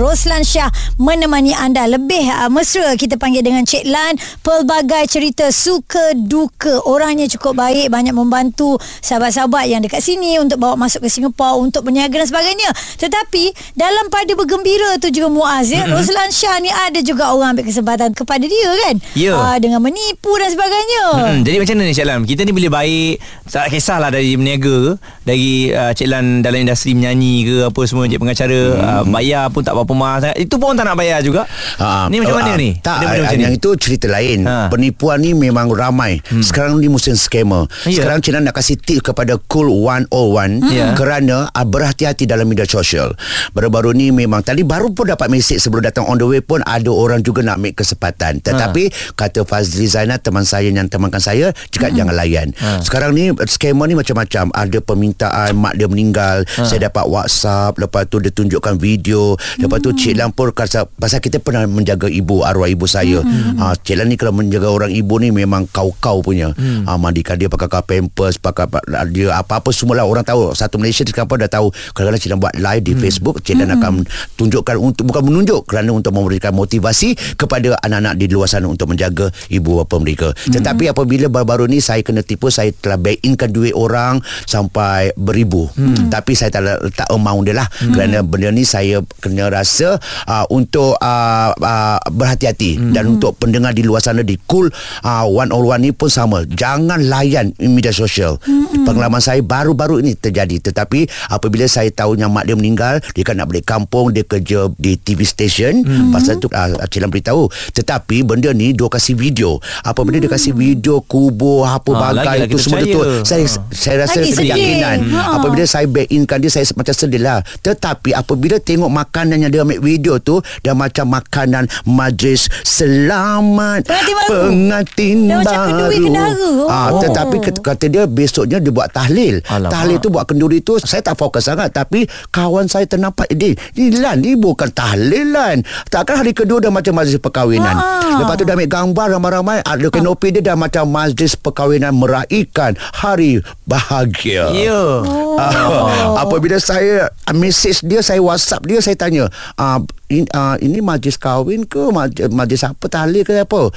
Roslan 0.00 0.40
Shah 0.40 0.72
menemani 0.96 1.52
anda 1.52 1.84
lebih 1.84 2.24
uh, 2.32 2.48
mesra 2.48 2.96
kita 2.96 3.20
panggil 3.20 3.44
dengan 3.44 3.68
Cik 3.68 3.84
Lan 3.84 4.16
pelbagai 4.40 5.04
cerita 5.12 5.52
suka 5.52 6.16
duka 6.16 6.80
orangnya 6.88 7.28
cukup 7.28 7.60
baik 7.60 7.92
banyak 7.92 8.16
membantu 8.16 8.80
sahabat-sahabat 9.04 9.68
yang 9.68 9.84
dekat 9.84 10.00
sini 10.00 10.40
untuk 10.40 10.56
bawa 10.56 10.80
masuk 10.80 11.04
ke 11.04 11.12
Singapura 11.12 11.60
untuk 11.60 11.84
berniaga 11.84 12.16
dan 12.16 12.28
sebagainya 12.32 12.70
tetapi 12.96 13.52
dalam 13.76 14.08
pada 14.08 14.32
bergembira 14.32 14.96
tu 14.96 15.12
juga 15.12 15.28
Muaz 15.28 15.68
ya 15.68 15.84
mm-hmm. 15.84 15.92
Roslan 15.92 16.30
Shah 16.32 16.56
ni 16.64 16.72
ada 16.72 17.04
juga 17.04 17.36
orang 17.36 17.52
ambil 17.52 17.68
kesempatan 17.68 18.16
kepada 18.16 18.48
dia 18.48 18.72
kan 18.88 18.96
Ya. 19.12 19.36
uh, 19.36 19.56
dengan 19.60 19.84
menipu 19.84 20.32
dan 20.40 20.48
sebagainya 20.48 21.04
Hmm, 21.10 21.38
jadi 21.42 21.56
macam 21.60 21.74
mana 21.76 21.90
ni 21.90 21.94
Cik 21.96 22.06
Lan? 22.06 22.20
Kita 22.24 22.40
ni 22.46 22.52
bila 22.54 22.68
baik 22.80 23.20
tak 23.50 23.66
kisahlah 23.74 24.14
dari 24.14 24.38
berniaga 24.38 24.96
dari 25.26 25.74
uh, 25.74 25.90
Cik 25.92 26.08
Lan 26.08 26.40
dalam 26.40 26.62
industri 26.62 26.94
menyanyi 26.94 27.34
ke 27.44 27.56
apa 27.66 27.80
semua 27.84 28.06
jadi 28.06 28.22
pengacara 28.22 28.60
hmm. 28.72 28.80
uh, 28.80 29.02
bayar 29.10 29.44
pun 29.50 29.66
tak 29.66 29.74
berapa 29.74 29.89
mahal. 29.96 30.32
Itu 30.36 30.60
pun 30.60 30.76
tak 30.76 30.86
nak 30.86 30.96
bayar 30.98 31.24
juga. 31.24 31.46
Ha, 31.80 32.06
ni 32.12 32.20
macam 32.20 32.36
mana 32.38 32.52
ah, 32.54 32.58
ni? 32.58 32.70
Tak, 32.78 32.96
Ada 33.02 33.20
macam 33.24 33.40
yang 33.40 33.54
ni? 33.54 33.60
itu 33.60 33.70
cerita 33.76 34.06
lain. 34.10 34.44
Ha. 34.44 34.68
Penipuan 34.68 35.18
ni 35.22 35.32
memang 35.32 35.70
ramai. 35.72 36.20
Hmm. 36.28 36.44
Sekarang 36.44 36.76
ni 36.78 36.86
musim 36.86 37.16
scammer. 37.16 37.66
Ya. 37.88 38.02
Sekarang 38.02 38.20
Cina 38.20 38.38
nak 38.38 38.54
kasih 38.56 38.76
tip 38.76 39.00
kepada 39.02 39.40
Cool 39.48 39.72
101 39.72 40.62
Ya. 40.70 40.92
kerana 40.94 41.48
ah, 41.50 41.66
berhati-hati 41.66 42.28
dalam 42.28 42.46
media 42.46 42.68
sosial. 42.68 43.16
Baru-baru 43.56 43.96
ni 43.96 44.12
memang 44.14 44.44
tadi 44.44 44.62
baru 44.62 44.92
pun 44.92 45.08
dapat 45.08 45.26
mesej 45.32 45.58
sebelum 45.58 45.82
datang 45.82 46.06
on 46.06 46.20
the 46.20 46.26
way 46.26 46.38
pun 46.44 46.60
ada 46.62 46.90
orang 46.92 47.24
juga 47.24 47.42
nak 47.42 47.58
ambil 47.58 47.74
kesempatan. 47.74 48.38
Tetapi 48.44 49.14
kata 49.16 49.42
Fazli 49.48 49.88
Zainal 49.88 50.20
teman 50.20 50.44
saya 50.44 50.68
yang 50.68 50.86
temankan 50.86 51.18
saya 51.18 51.50
cakap 51.72 51.96
jangan 51.96 52.14
layan. 52.14 52.52
Sekarang 52.84 53.16
ni 53.16 53.32
scammer 53.48 53.88
ni 53.88 53.96
macam-macam. 53.96 54.52
Ada 54.52 54.78
permintaan 54.84 55.56
mak 55.56 55.74
dia 55.76 55.88
meninggal, 55.88 56.44
saya 56.46 56.90
dapat 56.90 57.08
WhatsApp, 57.08 57.76
lepas 57.80 58.04
tu 58.06 58.20
dia 58.20 58.30
tunjukkan 58.30 58.76
video, 58.76 59.34
lepas 59.56 59.79
tu 59.80 59.90
Cik 59.96 60.14
Lan 60.20 60.30
pun 60.30 60.52
kata 60.52 60.86
pasal 60.86 61.18
kita 61.24 61.40
pernah 61.40 61.64
menjaga 61.64 62.06
ibu 62.06 62.44
arwah 62.44 62.68
ibu 62.68 62.84
saya. 62.84 63.24
Hmm. 63.24 63.56
Ha, 63.58 63.74
Cik 63.74 63.96
Lan 63.96 64.12
ni 64.12 64.16
kalau 64.20 64.36
menjaga 64.36 64.68
orang 64.68 64.92
ibu 64.92 65.16
ni 65.18 65.32
memang 65.32 65.66
kau-kau 65.72 66.20
punya. 66.20 66.52
Hmm. 66.54 66.84
Ha, 66.84 67.00
mandikan 67.00 67.40
dia 67.40 67.48
pakai 67.48 67.82
pampers, 67.82 68.36
pakai 68.36 68.68
dia 69.10 69.32
apa-apa 69.34 69.72
semualah 69.72 70.04
orang 70.04 70.22
tahu. 70.22 70.52
Satu 70.52 70.76
Malaysia 70.76 71.02
sekarang 71.02 71.26
pun 71.26 71.40
dah 71.40 71.50
tahu 71.50 71.72
kalau 71.96 72.12
Cik 72.12 72.30
Lan 72.30 72.38
buat 72.38 72.54
live 72.54 72.82
di 72.84 72.92
hmm. 72.94 73.00
Facebook, 73.00 73.36
Cik 73.40 73.56
Lan 73.58 73.72
hmm. 73.72 73.76
akan 73.80 73.92
tunjukkan 74.36 74.76
untuk 74.76 75.04
bukan 75.08 75.22
menunjuk 75.26 75.66
kerana 75.66 75.90
untuk 75.96 76.12
memberikan 76.14 76.52
motivasi 76.52 77.16
kepada 77.40 77.80
anak-anak 77.80 78.14
di 78.20 78.28
luar 78.28 78.46
sana 78.46 78.68
untuk 78.68 78.92
menjaga 78.92 79.32
ibu 79.48 79.80
bapa 79.82 79.96
mereka. 79.96 80.28
Hmm. 80.30 80.60
Tetapi 80.60 80.92
apabila 80.92 81.32
baru-baru 81.32 81.66
ni 81.66 81.80
saya 81.80 82.04
kena 82.04 82.20
tipu, 82.20 82.52
saya 82.52 82.70
telah 82.76 83.00
back 83.00 83.24
inkan 83.24 83.48
duit 83.50 83.72
orang 83.72 84.20
sampai 84.44 85.16
beribu. 85.16 85.72
Hmm. 85.74 86.12
Tapi 86.12 86.36
saya 86.36 86.52
tak 86.52 86.92
tak 86.94 87.08
amount 87.10 87.48
dia 87.48 87.56
lah 87.56 87.68
hmm. 87.68 87.92
kerana 87.96 88.18
benda 88.20 88.50
ni 88.52 88.64
saya 88.66 89.00
kena 89.22 89.48
rasa 89.62 89.96
uh, 90.26 90.44
untuk 90.50 90.98
uh, 90.98 91.54
uh, 91.54 91.98
berhati-hati 92.10 92.80
hmm. 92.82 92.92
dan 92.92 93.16
untuk 93.16 93.38
pendengar 93.38 93.70
di 93.72 93.86
luar 93.86 94.02
sana 94.02 94.26
di 94.26 94.34
Cool 94.50 94.66
uh, 95.06 95.24
101 95.24 95.84
ni 95.84 95.90
pun 95.94 96.10
sama. 96.10 96.42
Jangan 96.48 96.98
layan 97.06 97.54
media 97.62 97.94
sosial. 97.94 98.40
Hmm. 98.42 98.82
Pengalaman 98.82 99.22
saya 99.22 99.38
baru-baru 99.44 100.02
ini 100.02 100.18
terjadi 100.18 100.58
tetapi 100.58 101.06
apabila 101.30 101.70
saya 101.70 101.88
tahu 101.94 102.18
yang 102.18 102.34
mak 102.34 102.50
dia 102.50 102.58
meninggal, 102.58 102.98
dia 103.14 103.22
kan 103.22 103.38
nak 103.38 103.54
balik 103.54 103.68
kampung, 103.68 104.10
dia 104.10 104.26
kerja 104.26 104.66
di 104.74 104.98
TV 104.98 105.22
station. 105.22 105.86
Hmm. 105.86 106.10
Pasal 106.10 106.42
tu 106.42 106.50
uh, 106.50 106.74
Cilam 106.90 107.12
beritahu. 107.12 107.46
Tetapi 107.76 108.26
benda 108.26 108.50
ni 108.50 108.74
dia 108.74 108.90
kasih 108.90 109.14
video. 109.14 109.62
Apabila 109.86 110.18
hmm. 110.18 110.24
dia 110.26 110.30
kasih 110.32 110.52
video 110.56 110.98
kubur 111.06 111.68
apa 111.68 112.00
Ah, 112.00 112.12
bagai 112.16 112.48
itu 112.48 112.58
semua 112.58 112.80
percaya. 112.80 112.94
tu 112.96 113.00
saya 113.28 113.44
Ah. 113.44 113.62
saya 113.70 113.96
rasa 114.06 114.18
Lagi 114.24 114.32
keyakinan. 114.32 114.98
Ha. 115.12 115.20
Apabila 115.36 115.64
saya 115.68 115.86
back 115.86 116.08
inkan 116.08 116.38
dia 116.40 116.50
saya 116.50 116.64
macam 116.72 116.94
sedih 116.94 117.22
lah. 117.22 117.38
Tetapi 117.60 118.10
apabila 118.16 118.56
tengok 118.56 118.88
makanan 118.88 119.44
yang 119.50 119.66
dia 119.66 119.66
ambil 119.66 119.80
video 119.82 120.14
tu 120.22 120.38
dia 120.62 120.72
macam 120.72 121.10
makanan 121.10 121.66
majlis 121.82 122.46
selamat 122.62 123.82
Pengantin 123.90 124.14
baru. 124.14 124.38
pengantin 124.46 125.16
Dia 125.26 125.36
macam 125.42 125.58
kenduri 125.66 125.96
kendara. 126.06 126.48
Ah, 126.70 126.88
Oh. 126.90 127.02
tetapi 127.02 127.36
kata 127.58 127.84
dia 127.86 128.02
besoknya 128.06 128.62
dia 128.62 128.70
buat 128.70 128.88
tahlil. 128.90 129.42
Alamak. 129.50 129.70
Tahlil 129.74 129.96
tu 129.98 130.08
buat 130.08 130.24
kenduri 130.24 130.62
tu 130.62 130.78
saya 130.78 131.02
tak 131.02 131.18
fokus 131.18 131.50
sangat 131.50 131.74
tapi 131.74 132.06
kawan 132.30 132.70
saya 132.70 132.86
ternampak 132.86 133.26
eh, 133.28 133.36
ni 133.36 133.50
Lan 133.90 134.22
ni 134.22 134.38
bukan 134.38 134.70
tahlil 134.70 135.34
Lan. 135.34 135.66
Takkan 135.90 136.22
hari 136.22 136.30
kedua 136.30 136.62
dah 136.62 136.70
macam 136.70 136.94
majlis 136.94 137.18
perkahwinan. 137.18 137.74
Ah. 137.74 138.22
Lepas 138.22 138.38
tu 138.38 138.44
dah 138.46 138.54
ambil 138.54 138.70
gambar 138.70 139.06
ramai-ramai 139.18 139.58
ada 139.60 139.86
kanopi 139.90 140.30
dia 140.30 140.42
dah 140.44 140.56
macam 140.56 140.86
majlis 140.86 141.34
perkahwinan 141.34 141.90
meraihkan 141.90 142.78
hari 142.94 143.42
bahagia. 143.66 144.46
Ya. 144.54 144.82
Oh. 145.02 145.34
Ah, 145.40 146.22
apabila 146.22 146.60
saya 146.60 147.10
message 147.32 147.82
dia 147.82 147.98
saya 148.00 148.20
WhatsApp 148.20 148.66
dia 148.66 148.78
saya 148.78 148.94
tanya 148.94 149.26
uh, 149.58 149.80
in, 150.10 150.24
uh, 150.34 150.56
ini 150.60 150.82
majlis 150.84 151.16
kahwin 151.16 151.64
ke 151.64 151.80
majlis, 151.90 152.28
majlis 152.30 152.62
apa 152.66 152.84
tahlil 152.90 153.22
ke 153.24 153.40
apa? 153.40 153.72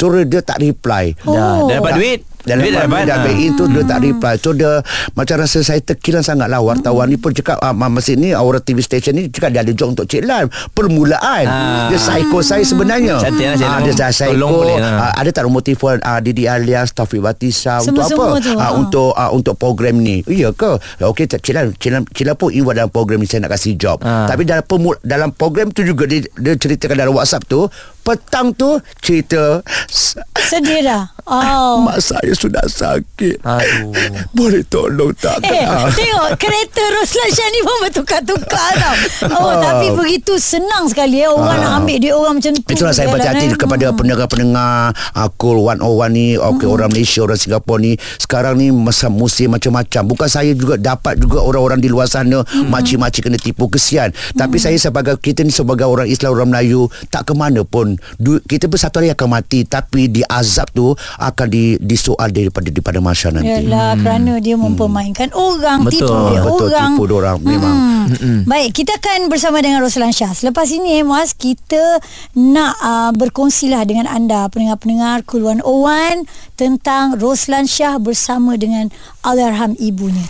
Terus 0.00 0.24
dia 0.26 0.42
tak 0.42 0.58
reply. 0.58 1.14
Dah, 1.22 1.62
dah 1.68 1.78
dapat 1.78 1.92
duit? 2.00 2.20
Dalam 2.44 2.62
dah 2.64 2.84
dapat? 2.84 3.02
dah 3.04 3.14
Ha. 3.14 3.24
baik 3.24 3.38
itu 3.48 3.62
dia 3.66 3.82
tak 3.82 3.98
reply 4.00 4.34
so 4.36 4.50
dia 4.52 4.72
macam 5.12 5.36
rasa 5.38 5.58
saya 5.60 5.78
terkilan 5.78 6.20
sangat 6.20 6.46
lah 6.46 6.58
wartawan 6.58 7.06
ni 7.06 7.14
pun 7.14 7.30
cakap 7.30 7.56
ah, 7.56 7.70
masa 7.70 8.12
ni 8.12 8.32
Aura 8.32 8.58
TV 8.58 8.78
station 8.78 9.12
ni 9.12 9.26
cakap 9.26 9.50
dia 9.50 9.60
ada 9.60 9.70
job 9.70 9.90
untuk 9.90 10.04
Cik 10.04 10.22
Lan 10.22 10.46
permulaan 10.72 11.44
Ah. 11.44 11.86
dia 11.86 11.96
psycho 11.96 12.38
saya 12.40 12.62
sebenarnya 12.62 13.18
Cantik 13.18 13.44
lah 13.44 13.54
Cik 13.54 13.68
Ah, 13.68 13.78
dia 13.80 13.92
dah 13.92 14.10
psycho 14.10 14.46
boleh 14.48 14.76
lah. 14.76 14.92
Ah, 15.00 15.12
ada 15.14 15.30
tak 15.30 15.42
nombor 15.42 15.62
telefon 15.62 15.98
uh, 15.98 16.18
Didi 16.18 16.44
Alias 16.44 16.90
Taufik 16.90 17.18
Batisa 17.18 17.78
untuk 17.80 18.02
apa 18.02 18.38
tu, 18.38 18.52
Ah, 18.52 18.64
ha. 18.64 18.74
untuk 18.74 19.10
uh, 19.12 19.30
untuk 19.30 19.54
program 19.54 19.96
ni 19.96 20.20
iya 20.24 20.50
ke 20.50 20.76
okey 21.00 21.24
tak 21.26 21.40
Cik 21.40 21.52
Lan 21.52 21.66
Cik 21.72 21.90
Lan, 21.90 22.02
Cik 22.06 22.24
Lan 22.24 22.34
pun 22.34 22.50
involved 22.50 22.76
dalam 22.76 22.90
program 22.90 23.18
ni 23.18 23.26
saya 23.26 23.42
nak 23.42 23.52
kasih 23.52 23.74
job 23.74 24.00
Ah. 24.00 24.26
tapi 24.26 24.42
dalam 24.42 24.62
pemul- 24.62 25.00
dalam 25.00 25.30
program 25.30 25.68
tu 25.68 25.82
juga 25.82 26.04
dia, 26.04 26.20
dia 26.32 26.54
ceritakan 26.54 26.96
dalam 26.98 27.12
WhatsApp 27.12 27.44
tu 27.44 27.70
petang 28.02 28.50
tu 28.50 28.66
cerita 28.98 29.62
"S- 29.86 30.18
Sedih 30.42 30.82
dah. 30.88 31.06
Oh. 31.22 31.78
mak 31.80 32.02
saya 32.02 32.31
sudah 32.34 32.62
sakit 32.62 33.40
Aduh. 33.40 33.92
boleh 34.36 34.62
tolong 34.64 35.12
tak 35.14 35.40
Eh, 35.42 35.60
Ah. 35.62 35.88
tengok 35.88 36.36
kereta 36.36 36.82
Roslan 36.92 37.28
Shah 37.28 37.48
ni 37.48 37.60
pun 37.60 37.76
bertukar-tukar 37.82 38.70
tau. 38.74 38.94
Oh, 39.34 39.54
tapi 39.56 39.90
begitu 39.90 40.36
senang 40.36 40.86
sekali 40.86 41.18
eh 41.18 41.26
orang 41.26 41.58
nak 41.58 41.72
ambil 41.78 41.96
dia 41.96 42.12
orang 42.12 42.34
macam 42.36 42.50
tu. 42.50 42.60
Ah. 42.60 42.72
Itulah 42.72 42.92
saya 42.92 43.06
Jalan, 43.06 43.14
berhati-hati 43.14 43.46
eh. 43.46 43.56
kepada 43.56 43.86
pendengar-pendengar 43.92 44.72
uh, 45.12 45.28
Cool 45.34 45.58
101 45.62 45.82
ni 46.10 46.26
okay, 46.34 46.60
Hmm. 46.62 46.72
Orang 46.72 46.90
Malaysia, 46.90 47.20
orang 47.20 47.36
Singapura 47.36 47.78
ni 47.78 47.92
Sekarang 48.14 48.54
ni 48.54 48.70
masa 48.70 49.08
musim 49.08 49.50
macam-macam 49.50 50.02
Bukan 50.06 50.28
saya 50.28 50.52
juga 50.52 50.76
dapat 50.76 51.16
juga 51.16 51.40
orang-orang 51.40 51.78
di 51.78 51.88
luar 51.88 52.06
sana 52.06 52.44
Hmm. 52.44 52.68
Makcik-makcik 52.68 53.22
kena 53.24 53.36
tipu 53.36 53.66
kesian 53.66 54.08
Tapi 54.32 54.56
saya 54.56 54.76
sebagai 54.76 55.16
Kita 55.16 55.40
ni 55.40 55.50
sebagai 55.50 55.84
orang 55.84 56.06
Islam, 56.06 56.32
orang 56.32 56.50
Melayu 56.50 56.82
Tak 57.08 57.24
ke 57.24 57.32
mana 57.32 57.62
pun 57.62 57.92
du, 58.16 58.38
Kita 58.40 58.66
pun 58.66 58.76
satu 58.76 59.00
hari 59.00 59.10
akan 59.10 59.28
mati 59.32 59.64
Tapi 59.64 60.06
di 60.06 60.22
azab 60.22 60.70
tu 60.70 60.90
Akan 61.16 61.48
di, 61.48 61.74
disoal 61.76 62.21
daripada 62.30 62.68
daripada 62.70 62.98
masyarakat 63.02 63.42
nanti 63.42 63.66
Yalah 63.66 63.96
hmm. 63.96 64.02
kerana 64.04 64.32
dia 64.38 64.56
mempermainkan 64.60 65.28
orang 65.34 65.88
Betul. 65.88 66.06
tipu 66.06 66.14
dia 66.30 66.40
Betul 66.44 66.68
orang. 66.70 66.92
tipu 66.94 67.04
orang 67.10 67.36
Memang 67.42 67.76
Hmm. 68.10 68.42
Baik, 68.44 68.82
kita 68.82 68.98
akan 68.98 69.30
bersama 69.30 69.62
dengan 69.62 69.80
Roslan 69.80 70.10
Shah. 70.10 70.34
Selepas 70.34 70.68
ini, 70.74 71.00
eh, 71.00 71.04
Muaz, 71.06 71.32
kita 71.32 72.02
nak 72.34 72.74
uh, 72.82 73.12
berkongsilah 73.14 73.86
dengan 73.86 74.10
anda, 74.10 74.50
pendengar-pendengar 74.50 75.22
Cool 75.24 75.46
101 75.46 76.26
tentang 76.58 77.16
Roslan 77.16 77.64
Shah 77.70 77.96
bersama 78.02 78.58
dengan 78.58 78.90
Allahyarham 79.22 79.78
ibunya. 79.78 80.26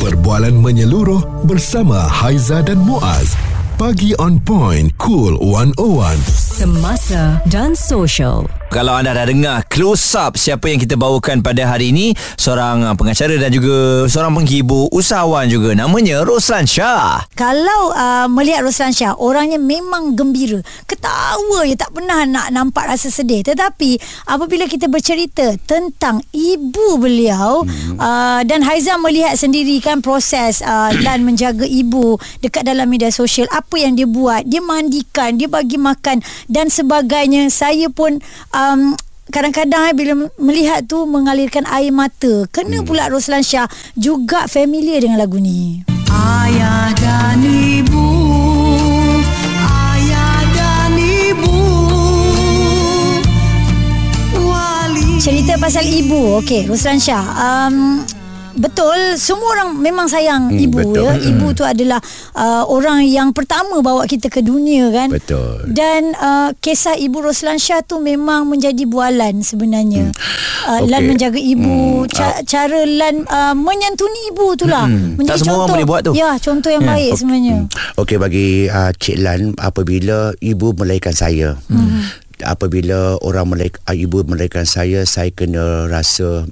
Perbualan 0.00 0.52
menyeluruh 0.60 1.48
bersama 1.48 2.04
Haiza 2.04 2.60
dan 2.60 2.80
Muaz. 2.84 3.32
Pagi 3.80 4.12
on 4.20 4.38
point, 4.38 4.92
cool 5.00 5.34
101. 5.40 6.43
Semasa 6.54 7.42
dan 7.50 7.74
social. 7.74 8.46
Kalau 8.72 8.96
anda 8.96 9.12
dah 9.12 9.28
dengar 9.28 9.68
close 9.68 10.16
up 10.16 10.40
siapa 10.40 10.66
yang 10.72 10.80
kita 10.80 10.96
bawakan 10.96 11.44
pada 11.44 11.68
hari 11.68 11.92
ini 11.92 12.16
seorang 12.40 12.82
uh, 12.82 12.94
pengacara 12.96 13.36
dan 13.36 13.52
juga 13.52 14.08
seorang 14.08 14.32
penghibur 14.34 14.88
usahawan 14.90 15.46
juga 15.46 15.76
namanya 15.76 16.24
Roslan 16.24 16.64
Shah. 16.64 17.28
Kalau 17.36 17.92
uh, 17.92 18.26
melihat 18.32 18.64
Roslan 18.64 18.96
Shah, 18.96 19.14
orangnya 19.20 19.60
memang 19.60 20.16
gembira. 20.16 20.64
Ketawa 20.88 21.66
je, 21.68 21.76
tak 21.76 21.92
pernah 21.92 22.24
nak 22.24 22.50
nampak 22.50 22.88
rasa 22.88 23.12
sedih. 23.12 23.44
Tetapi 23.44 24.00
apabila 24.32 24.64
kita 24.64 24.88
bercerita 24.88 25.54
tentang 25.68 26.24
ibu 26.32 26.98
beliau 26.98 27.62
hmm. 27.62 28.00
uh, 28.00 28.40
dan 28.48 28.64
Haizam 28.64 29.04
melihat 29.04 29.36
sendiri 29.36 29.78
kan 29.84 30.00
proses 30.00 30.64
uh, 30.64 30.90
dan 31.06 31.22
menjaga 31.22 31.68
ibu 31.68 32.16
dekat 32.40 32.66
dalam 32.66 32.88
media 32.88 33.12
sosial, 33.12 33.46
apa 33.52 33.76
yang 33.76 33.94
dia 33.94 34.08
buat, 34.08 34.42
dia 34.48 34.64
mandikan, 34.64 35.36
dia 35.36 35.46
bagi 35.46 35.76
makan 35.76 36.24
dan 36.50 36.72
sebagainya. 36.72 37.46
Saya 37.54 37.86
pun 37.92 38.18
um, 38.64 38.80
kadang-kadang 39.28 39.92
eh, 39.92 39.94
bila 39.96 40.12
melihat 40.40 40.84
tu 40.84 41.04
mengalirkan 41.04 41.64
air 41.68 41.92
mata. 41.92 42.48
Kena 42.48 42.80
pula 42.84 43.08
Roslan 43.12 43.44
Shah 43.44 43.68
juga 43.98 44.48
familiar 44.48 45.04
dengan 45.04 45.20
lagu 45.20 45.36
ni. 45.36 45.84
Ayah 46.14 46.94
dan 46.94 47.42
ibu 47.42 48.06
Ayah 49.66 50.46
dan 50.54 50.94
ibu 50.94 51.56
Wali 54.38 55.18
Cerita 55.18 55.58
pasal 55.58 55.82
ibu 55.90 56.38
Okey 56.38 56.70
Roslan 56.70 57.02
Shah 57.02 57.24
um, 57.34 58.06
Betul 58.54 58.96
Semua 59.14 59.50
orang 59.52 59.74
memang 59.74 60.06
sayang 60.06 60.46
Hmm, 60.46 60.58
ibu 60.60 60.78
betul. 60.80 61.04
ya. 61.04 61.14
Ibu 61.16 61.46
tu 61.52 61.62
adalah 61.62 61.98
uh, 62.32 62.62
Orang 62.64 63.02
yang 63.02 63.30
pertama 63.30 63.78
Bawa 63.78 64.04
kita 64.04 64.26
ke 64.26 64.40
dunia 64.40 64.88
kan 64.88 65.10
Betul. 65.10 65.66
Dan 65.68 66.14
uh, 66.14 66.54
Kisah 66.56 66.94
ibu 66.94 67.18
Roslan 67.18 67.56
Shah 67.56 67.80
tu 67.80 67.98
Memang 67.98 68.46
menjadi 68.46 68.84
bualan 68.84 69.40
sebenarnya 69.40 70.14
uh, 70.64 70.78
Okey. 70.78 70.88
Lan 70.88 71.02
menjaga 71.04 71.36
ibu 71.36 71.74
Hmm, 72.00 72.08
ca- 72.08 72.42
Cara 72.42 72.82
Lan 72.82 73.24
uh, 73.24 73.54
Menyantuni 73.54 74.30
ibu 74.30 74.54
tu 74.54 74.64
lah 74.64 74.84
Hmm, 74.84 75.16
Menjadi 75.16 75.28
tak 75.28 75.38
semua 75.40 75.52
orang 75.52 75.60
contoh- 75.60 75.74
boleh 75.74 75.86
buat 75.86 76.00
tu. 76.00 76.12
Ya 76.14 76.30
contoh 76.36 76.70
yang 76.70 76.82
Ya, 76.82 76.90
baik 76.90 77.12
sebenarnya 77.14 77.56
Okey 77.96 78.16
bagi 78.16 78.46
uh, 78.66 78.90
Cik 78.92 79.18
Lan 79.18 79.40
apabila 79.56 80.18
ibu 80.38 80.70
melahirkan 80.72 81.12
saya. 81.12 81.58
Hmm. 81.66 82.06
Apabila 82.40 83.16
orang 83.20 83.46
melahir, 83.46 83.74
uh, 83.82 83.94
ibu 83.94 84.22
melahirkan 84.22 84.64
saya 84.64 85.02
saya 85.04 85.30
kena 85.30 85.86
rasa 85.86 86.44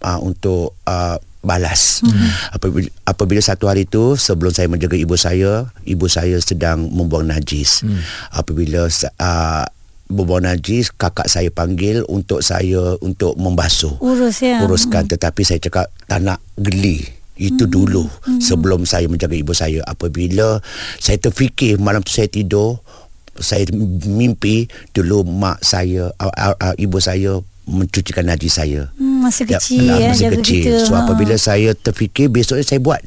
uh, 0.00 0.18
untuk 0.18 0.72
uh, 0.84 1.16
balas. 1.40 2.04
Hmm. 2.04 2.30
Apabila, 2.52 2.88
apabila 3.08 3.40
satu 3.40 3.68
hari 3.68 3.88
itu 3.88 4.16
sebelum 4.16 4.52
saya 4.52 4.68
menjaga 4.68 4.96
ibu 4.96 5.16
saya, 5.16 5.68
ibu 5.88 6.06
saya 6.06 6.36
sedang 6.40 6.88
membuang 6.92 7.28
najis. 7.28 7.84
Hmm. 7.84 8.00
Apabila 8.32 8.86
uh, 8.88 9.64
membuang 10.10 10.44
najis, 10.44 10.92
kakak 10.92 11.30
saya 11.32 11.48
panggil 11.48 12.04
untuk 12.10 12.44
saya 12.44 12.98
untuk 13.00 13.38
membasuh 13.38 13.94
Urus 14.02 14.42
ya 14.42 14.58
uruskan 14.66 15.06
tetapi 15.06 15.46
saya 15.46 15.62
cakap 15.62 15.86
tak 16.10 16.20
nak 16.20 16.42
geli 16.58 17.06
itu 17.40 17.64
hmm. 17.64 17.72
dulu 17.72 18.04
hmm. 18.04 18.42
sebelum 18.42 18.84
saya 18.84 19.08
menjaga 19.08 19.32
ibu 19.32 19.54
saya 19.56 19.80
apabila 19.88 20.60
saya 21.00 21.16
terfikir 21.16 21.80
malam 21.80 22.04
tu 22.04 22.12
saya 22.12 22.28
tidur 22.28 22.82
saya 23.40 23.64
mimpi 24.04 24.68
dulu 24.92 25.24
mak 25.24 25.64
saya 25.64 26.12
uh, 26.20 26.28
uh, 26.36 26.56
uh, 26.60 26.74
ibu 26.76 27.00
saya 27.00 27.40
mencucikan 27.70 28.26
najis 28.26 28.58
saya. 28.58 28.90
Hmm, 28.98 29.22
Masa 29.22 29.46
kecil 29.46 29.86
lah, 29.86 29.96
ya, 29.96 30.08
masa 30.10 30.22
jaga 30.26 30.36
kecil. 30.42 30.62
kita 30.66 30.78
so 30.82 30.92
Ha. 30.92 31.06
apabila 31.06 31.36
saya 31.38 31.70
terfikir 31.72 32.26
besoknya 32.26 32.66
saya 32.66 32.82
buat. 32.82 33.00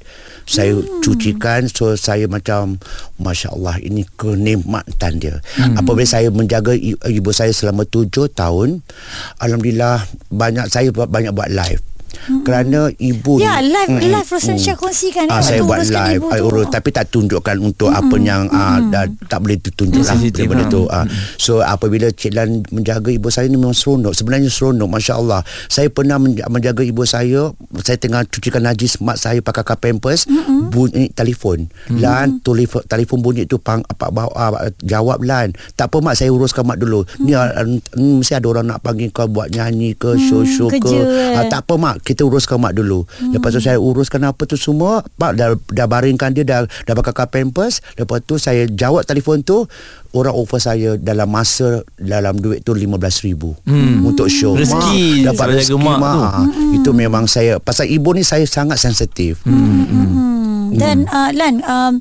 Saya 0.44 0.76
cucikan 1.00 1.72
So 1.72 1.96
saya 1.96 2.28
macam 2.28 2.76
Masya 3.16 3.56
Allah 3.56 3.80
Ini 3.80 4.04
kenikmatan 4.20 5.16
dia. 5.16 5.40
Hmm. 5.56 5.80
Apabila 5.80 6.04
saya 6.04 6.28
menjaga 6.36 6.76
Ibu 6.76 7.32
saya 7.32 7.56
selama 7.56 7.88
tujuh 7.88 8.28
tahun 8.28 8.84
Alhamdulillah 9.40 10.04
Banyak 10.28 10.68
Saya 10.68 10.92
banyak 10.92 11.32
buat 11.32 11.48
live 11.48 11.80
hmm. 12.16 12.42
Kerana 12.44 12.80
ibu 12.94 13.38
Ya, 13.38 13.60
ni- 13.60 13.70
live 13.70 13.90
Mm-mm. 13.92 14.12
live 14.12 14.30
Rosan 14.30 14.56
Syah 14.56 14.74
kongsikan 14.74 15.28
Ah, 15.28 15.40
eh, 15.40 15.44
saya 15.44 15.60
waktu 15.60 15.68
buat 15.68 15.80
live 15.86 16.18
ibu 16.18 16.28
I 16.30 16.40
urus 16.40 16.68
tapi 16.70 16.90
tak 16.90 17.10
tunjukkan 17.10 17.58
untuk 17.60 17.90
mm 17.90 17.96
apa 17.96 18.16
yang 18.18 18.50
ah, 18.50 18.82
dah, 18.82 19.06
tak 19.28 19.40
boleh 19.40 19.56
ditunjuk 19.56 20.02
lah 20.02 20.14
Sensitif, 20.14 20.44
daripada 20.44 20.66
ha. 20.66 20.72
tu 20.72 20.82
ah. 20.88 21.06
so 21.36 21.60
apabila 21.60 22.10
Cik 22.10 22.32
Lan 22.32 22.66
menjaga 22.70 23.10
ibu 23.10 23.28
saya 23.28 23.46
ni 23.46 23.56
memang 23.56 23.72
seronok 23.72 24.12
sebenarnya 24.12 24.50
seronok 24.50 24.90
Masya 24.90 25.14
Allah 25.16 25.42
saya 25.68 25.88
pernah 25.88 26.18
menja- 26.18 26.50
menjaga 26.50 26.82
ibu 26.82 27.04
saya 27.04 27.54
saya 27.80 27.98
tengah 27.98 28.26
cucikan 28.26 28.62
najis 28.62 28.98
mak 29.00 29.16
saya 29.16 29.40
pakai 29.40 29.64
pampers 29.74 30.26
bunyi 30.68 31.10
telefon. 31.10 31.70
Lan 31.88 32.42
telefon, 32.42 32.82
telefon 32.84 33.22
bunyi 33.22 33.46
tu 33.46 33.58
pang, 33.58 33.82
apa, 33.84 34.10
bawa, 34.10 34.32
ah, 34.34 34.52
jawab 34.82 35.22
Lan. 35.22 35.54
Tak 35.74 35.88
apa 35.88 36.02
mak 36.02 36.16
saya 36.16 36.30
uruskan 36.30 36.66
mak 36.66 36.78
dulu. 36.78 37.06
Ni 37.20 37.32
ah, 37.32 37.52
mm, 37.64 38.20
mesti 38.20 38.34
ada 38.34 38.48
orang 38.50 38.68
nak 38.68 38.82
panggil 38.82 39.10
kau 39.10 39.30
buat 39.30 39.50
nyanyi 39.50 39.94
ke 39.94 40.18
show-show 40.18 40.68
ke. 40.68 40.82
kerja, 40.82 41.00
eh. 41.00 41.38
Ah, 41.38 41.46
tak 41.48 41.64
apa 41.64 41.74
mak 41.78 42.03
kita 42.04 42.28
uruskan 42.28 42.60
mak 42.60 42.76
dulu. 42.76 43.08
Hmm. 43.18 43.34
lepas 43.34 43.56
tu 43.56 43.64
saya 43.64 43.80
uruskan 43.80 44.28
apa 44.28 44.44
tu 44.44 44.60
semua 44.60 45.02
mak 45.18 45.40
dah, 45.40 45.56
dah 45.72 45.88
baringkan 45.88 46.36
dia 46.36 46.44
dah 46.44 46.68
dah 46.68 46.94
pakai 46.94 47.26
pampers. 47.32 47.80
Lepas 47.96 48.22
tu 48.28 48.36
saya 48.36 48.68
jawab 48.68 49.08
telefon 49.08 49.42
tu 49.42 49.66
orang 50.14 50.36
offer 50.36 50.62
saya 50.62 50.90
dalam 51.00 51.26
masa 51.32 51.82
dalam 51.98 52.38
duit 52.38 52.62
tu 52.62 52.78
RM15,000 52.78 53.42
hmm. 53.66 54.06
untuk 54.06 54.30
show. 54.30 54.54
Rezeki 54.54 55.26
mak, 55.26 55.34
dapat 55.34 55.46
sebab 55.48 55.50
jaga 55.50 55.60
rezeki 55.64 55.78
mak 55.82 55.98
mak, 55.98 56.14
tu. 56.14 56.22
Ah, 56.22 56.46
itu 56.78 56.90
memang 56.94 57.24
saya 57.26 57.58
pasal 57.58 57.90
ibu 57.90 58.10
ni 58.14 58.22
saya 58.22 58.46
sangat 58.46 58.78
sensitif. 58.78 59.42
Hmm, 59.48 60.78
dan 60.78 61.06
uh, 61.10 61.30
Lan 61.34 61.62
um, 61.66 61.94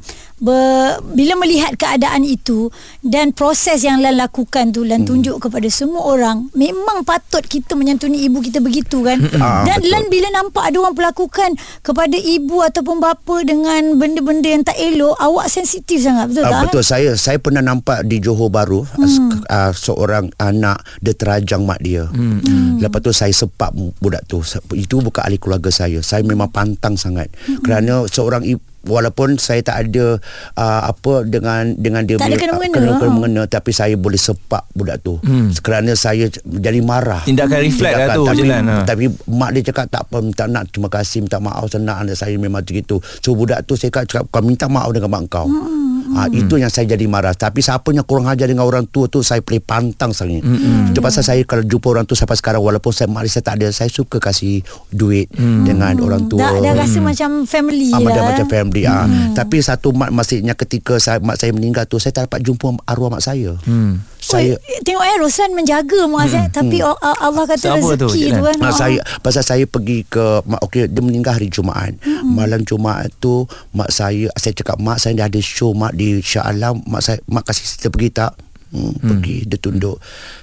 ber, 0.43 0.99
bila 1.15 1.39
melihat 1.39 1.79
keadaan 1.79 2.27
itu 2.27 2.69
dan 3.01 3.31
proses 3.31 3.87
yang 3.87 4.03
Lan 4.03 4.19
lakukan 4.19 4.75
tu 4.75 4.83
Lan 4.83 5.07
tunjuk 5.07 5.39
kepada 5.39 5.71
semua 5.71 6.03
orang 6.11 6.51
memang 6.59 7.07
patut 7.07 7.47
kita 7.47 7.79
menyantuni 7.79 8.27
ibu 8.27 8.43
kita 8.43 8.59
begitu 8.59 9.07
kan 9.07 9.23
Ah, 9.39 9.63
dan 9.63 9.79
betul. 9.79 9.91
Lan 9.95 10.05
bila 10.11 10.29
nampak 10.35 10.65
ada 10.67 10.77
orang 10.83 10.97
perlakukan 10.99 11.51
kepada 11.87 12.17
ibu 12.19 12.59
ataupun 12.59 12.99
bapa 12.99 13.47
dengan 13.47 13.95
benda-benda 13.95 14.49
yang 14.51 14.65
tak 14.67 14.75
elok 14.77 15.15
awak 15.23 15.47
sensitif 15.47 16.03
sangat 16.03 16.29
betul 16.29 16.43
Uh, 16.43 16.51
tak 16.51 16.63
betul 16.67 16.83
saya 16.83 17.11
saya 17.15 17.39
pernah 17.39 17.63
nampak 17.63 18.03
di 18.03 18.19
Johor 18.19 18.51
Bahru 18.51 18.83
hmm. 18.83 19.47
uh, 19.47 19.71
seorang 19.71 20.35
anak 20.43 20.83
dia 20.99 21.15
terajang 21.15 21.63
mak 21.63 21.79
dia. 21.79 22.11
Hmm. 22.11 22.83
Lepas 22.83 22.99
tu 22.99 23.15
saya 23.15 23.31
sepak 23.31 23.71
budak 24.03 24.27
tu. 24.27 24.43
Itu 24.75 24.99
bukan 24.99 25.23
ahli 25.23 25.39
keluarga 25.39 25.71
saya. 25.71 26.03
Saya 26.03 26.27
memang 26.27 26.51
pantang 26.51 26.99
sangat. 26.99 27.31
Hmm. 27.47 27.63
Kerana 27.63 28.11
seorang 28.11 28.43
ibu 28.43 28.72
walaupun 28.87 29.39
saya 29.39 29.63
tak 29.63 29.89
ada 29.89 30.19
uh, 30.59 30.83
apa 30.91 31.27
dengan 31.27 31.75
dengan 31.75 32.03
dia 32.03 32.19
Tak 32.19 32.29
ada 32.29 32.37
punya- 32.37 32.43
kena-mengena. 32.43 32.79
kena, 32.79 32.99
kena 32.99 33.11
mengena 33.11 33.43
tapi 33.47 33.71
saya 33.71 33.95
boleh 33.95 34.19
sepak 34.19 34.67
budak 34.75 35.03
tu 35.03 35.19
hmm. 35.23 35.59
kerana 35.63 35.93
saya 35.95 36.27
jadi 36.45 36.81
marah 36.83 37.23
Tindakan 37.23 37.59
reflect 37.63 37.95
lah 37.95 38.17
tu, 38.17 38.25
tapi, 38.27 38.47
ha. 38.49 38.75
tapi 38.83 39.05
mak 39.31 39.51
dia 39.55 39.63
cakap 39.71 39.87
tak 39.91 40.03
apa 40.09 40.17
minta 40.19 40.45
nak 40.47 40.65
terima 40.71 40.89
kasih 40.91 41.23
minta 41.23 41.39
maaf 41.39 41.67
senang 41.71 42.07
anak 42.07 42.17
saya 42.19 42.35
memang 42.39 42.63
begitu 42.63 42.99
so 43.23 43.35
budak 43.35 43.63
tu 43.65 43.79
saya 43.79 43.91
cakap 43.93 44.27
kau 44.29 44.43
minta 44.43 44.67
maaf 44.67 44.91
dengan 44.91 45.11
mak 45.11 45.31
kau 45.31 45.47
hmm. 45.47 45.92
Ha, 46.19 46.29
itu 46.29 46.59
yang 46.59 46.73
saya 46.73 46.91
jadi 46.93 47.07
marah 47.07 47.33
tapi 47.33 47.63
siapa 47.63 47.95
yang 47.95 48.05
kurang 48.05 48.27
ajar 48.29 48.51
dengan 48.51 48.67
orang 48.67 48.85
tua 48.91 49.07
tu 49.07 49.23
saya 49.25 49.41
boleh 49.41 49.63
pantang 49.63 50.11
sangat 50.11 50.43
hmm. 50.43 50.93
itu 50.93 50.99
pasal 50.99 51.23
saya 51.23 51.41
kalau 51.47 51.63
jumpa 51.65 51.87
orang 51.93 52.05
tu 52.05 52.19
sampai 52.19 52.35
sekarang 52.35 52.61
walaupun 52.61 52.91
saya 52.91 53.09
mak 53.09 53.25
saya 53.31 53.45
tak 53.47 53.63
ada 53.63 53.69
saya 53.71 53.89
suka 53.89 54.19
kasih 54.19 54.61
duit 54.91 55.31
hmm. 55.33 55.65
dengan 55.65 55.95
orang 56.03 56.27
tua 56.27 56.43
dah, 56.43 56.59
dah 56.59 56.75
rasa 56.75 56.99
macam 56.99 57.47
family 57.47 57.93
Ah, 57.93 58.01
lah 58.01 58.09
macam, 58.09 58.23
eh. 58.23 58.29
macam 58.33 58.47
family 58.49 58.83
ah. 58.89 59.07
Tapi 59.37 59.57
satu 59.61 59.89
mat 59.93 60.09
maksudnya 60.09 60.55
ketika 60.57 60.97
saya, 60.97 61.21
mak 61.21 61.37
saya 61.37 61.53
meninggal 61.53 61.85
tu 61.85 62.01
saya 62.01 62.17
tak 62.17 62.33
dapat 62.33 62.41
jumpa 62.41 62.81
arwah 62.89 63.13
mak 63.13 63.23
saya. 63.23 63.57
Hmm. 63.69 64.01
Saya 64.23 64.55
Oi, 64.55 64.79
tengok 64.87 65.03
eh 65.03 65.17
Roslan 65.19 65.51
menjaga 65.51 66.07
Muaz 66.07 66.31
eh 66.31 66.47
tapi 66.47 66.79
oh, 66.79 66.95
Allah 66.95 67.43
kata 67.43 67.75
Siapa 67.75 67.99
tu, 67.99 68.07
rezeki 68.07 68.31
tu 68.31 68.39
Lan? 68.39 68.55
kan 68.55 68.57
Nah, 68.63 68.71
Oh. 68.71 68.79
saya 68.79 69.01
pasal 69.19 69.43
saya 69.43 69.65
pergi 69.67 70.07
ke 70.07 70.47
okey 70.47 70.87
dia 70.87 71.03
meninggal 71.03 71.35
hari 71.35 71.51
Jumaat. 71.51 71.99
Hmm. 71.99 72.39
Malam 72.39 72.63
Jumaat 72.63 73.11
tu 73.19 73.51
mak 73.75 73.91
saya 73.91 74.31
saya 74.39 74.55
cakap 74.55 74.79
mak 74.79 75.03
saya 75.03 75.19
dah 75.19 75.27
ada 75.27 75.41
show 75.43 75.75
mak 75.75 75.99
di 75.99 76.23
Shah 76.23 76.47
Alam 76.47 76.87
mak 76.87 77.03
saya 77.03 77.19
mak 77.27 77.51
kasih 77.51 77.67
kita 77.67 77.89
pergi 77.91 78.11
tak? 78.15 78.33
Hmm, 78.73 78.95
hmm. 78.95 79.05
pergi 79.05 79.37
dia 79.45 79.59
tunduk. 79.59 79.99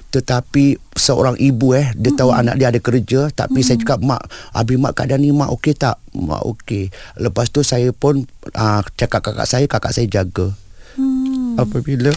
Tetapi 0.10 0.66
seorang 0.94 1.40
ibu 1.40 1.74
eh 1.74 1.90
dia 1.96 2.12
tahu 2.14 2.30
anak 2.30 2.60
dia 2.60 2.70
ada 2.70 2.78
kerja 2.78 3.32
tapi 3.32 3.64
saya 3.64 3.80
cakap 3.80 4.04
mak 4.04 4.22
abi 4.52 4.76
mak 4.76 4.94
keadaan 4.94 5.24
ni 5.24 5.32
mak 5.32 5.50
okey 5.56 5.72
tak? 5.72 5.98
Mak 6.12 6.44
okey. 6.46 6.92
Lepas 7.16 7.48
tu 7.48 7.64
saya 7.64 7.90
pun 7.96 8.28
uh, 8.54 8.82
cakap 9.00 9.24
kakak 9.24 9.48
saya 9.48 9.66
kakak 9.66 9.96
saya 9.96 10.06
jaga. 10.06 10.52
Hmm. 11.00 11.56
Apabila 11.56 12.12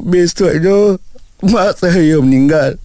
besoknya 0.00 0.96
mak 1.44 1.76
saya 1.78 2.16
meninggal. 2.20 2.76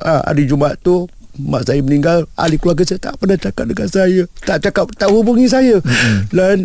Ah, 0.00 0.24
hari 0.26 0.48
Jumaat 0.48 0.80
tu 0.80 1.06
mak 1.38 1.66
saya 1.66 1.80
meninggal. 1.82 2.26
Ahli 2.38 2.58
keluarga 2.58 2.86
saya 2.86 3.00
tak 3.00 3.14
pernah 3.18 3.38
cakap 3.38 3.64
dengan 3.68 3.88
saya. 3.90 4.22
Tak 4.44 4.58
cakap 4.64 4.86
tak 4.94 5.10
hubungi 5.10 5.46
saya. 5.50 5.78
Mm-hmm. 5.82 6.18
dan 6.34 6.56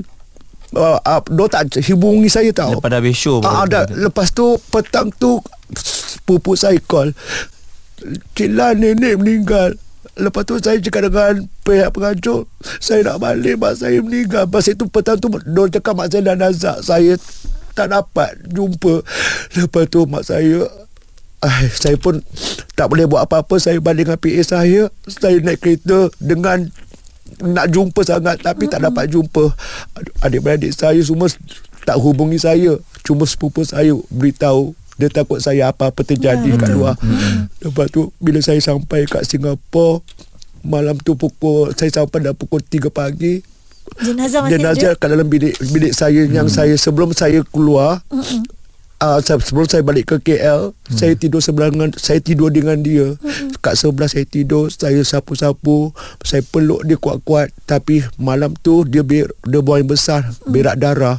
uh, 0.77 0.97
uh, 1.01 1.21
dia 1.21 1.45
tak 1.49 1.63
hubungi 1.89 2.29
saya 2.29 2.49
tau. 2.53 2.77
Lepas 2.77 2.93
habis 2.93 3.17
show 3.17 3.41
baru 3.41 3.65
dah, 3.69 3.85
lepas 3.89 4.29
tu 4.33 4.57
petang 4.69 5.09
tu 5.13 5.41
sepupu 5.75 6.53
saya 6.53 6.77
call. 6.81 7.13
Cik 8.33 8.55
Lan 8.55 8.79
nenek 8.79 9.19
meninggal 9.19 9.75
Lepas 10.19 10.43
tu 10.43 10.59
saya 10.59 10.77
cakap 10.83 11.07
dengan 11.07 11.47
pihak 11.63 11.89
pengajuk 11.95 12.45
Saya 12.83 13.07
nak 13.07 13.23
balik 13.23 13.55
mak 13.55 13.79
saya 13.79 14.03
meninggal. 14.03 14.45
Lepas 14.45 14.67
itu 14.67 14.85
petang 14.91 15.15
tu 15.15 15.31
Dia 15.31 15.79
cakap 15.79 15.95
mak 15.95 16.11
saya 16.11 16.21
dah 16.31 16.35
nazak 16.35 16.77
Saya 16.83 17.15
tak 17.73 17.95
dapat 17.95 18.35
jumpa. 18.51 19.01
Lepas 19.55 19.83
tu 19.87 20.03
mak 20.05 20.27
saya 20.27 20.67
Ay, 21.39 21.71
saya 21.71 21.95
pun 21.95 22.19
tak 22.75 22.91
boleh 22.91 23.07
buat 23.07 23.23
apa-apa 23.23 23.55
Saya 23.63 23.79
balik 23.79 24.11
dengan 24.11 24.19
PA 24.19 24.41
saya 24.43 24.91
Saya 25.07 25.39
naik 25.39 25.63
kereta 25.63 26.11
dengan 26.19 26.67
nak 27.39 27.69
jumpa 27.69 28.01
sangat 28.01 28.41
tapi 28.41 28.65
tak 28.65 28.81
dapat 28.83 29.05
jumpa. 29.05 29.53
Adik-beradik 30.25 30.73
saya 30.73 30.97
semua 31.05 31.29
tak 31.85 31.97
hubungi 32.01 32.41
saya 32.41 32.77
cuma 33.05 33.23
sepupu 33.25 33.63
saya 33.63 33.95
beritahu 34.11 34.75
dia 34.99 35.07
takut 35.07 35.39
saya 35.39 35.71
apa-apa 35.71 36.03
terjadi 36.03 36.59
kat 36.59 36.69
luar. 36.75 36.99
Lepas 37.63 37.87
tu 37.89 38.11
bila 38.19 38.43
saya 38.43 38.59
sampai 38.59 39.07
kat 39.07 39.23
Singapura 39.23 40.03
malam 40.63 40.99
tu 40.99 41.15
pukul 41.15 41.71
saya 41.75 41.87
sampai 41.87 42.29
dah 42.29 42.35
pukul 42.35 42.59
3 42.59 42.91
pagi 42.91 43.39
jenazah 44.03 44.39
masih 44.43 44.51
jenazah 44.59 44.91
ada 44.93 44.99
kat 44.99 45.07
dalam 45.07 45.27
bilik 45.27 45.55
bilik 45.71 45.93
saya 45.95 46.27
hmm. 46.27 46.33
yang 46.35 46.47
saya 46.51 46.75
sebelum 46.75 47.15
saya 47.15 47.41
keluar 47.47 48.03
uh, 49.03 49.19
sebelum 49.23 49.67
saya 49.67 49.81
balik 49.83 50.15
ke 50.15 50.15
KL 50.19 50.71
hmm. 50.71 50.95
saya 50.95 51.13
tidur 51.15 51.39
sebelah 51.39 51.71
dengan 51.71 51.89
saya 51.95 52.19
tidur 52.19 52.51
dengan 52.51 52.79
dia 52.79 53.15
hmm. 53.15 53.59
kat 53.63 53.75
sebelah 53.79 54.11
saya 54.11 54.27
tidur 54.27 54.67
saya 54.71 55.01
sapu-sapu 55.03 55.91
saya 56.23 56.43
peluk 56.43 56.83
dia 56.85 56.99
kuat-kuat 56.99 57.51
tapi 57.65 58.03
malam 58.19 58.53
tu 58.59 58.83
dia 58.85 59.03
ber, 59.03 59.31
dia 59.47 59.59
buang 59.63 59.87
besar 59.87 60.23
hmm. 60.27 60.51
berak 60.51 60.75
darah 60.79 61.17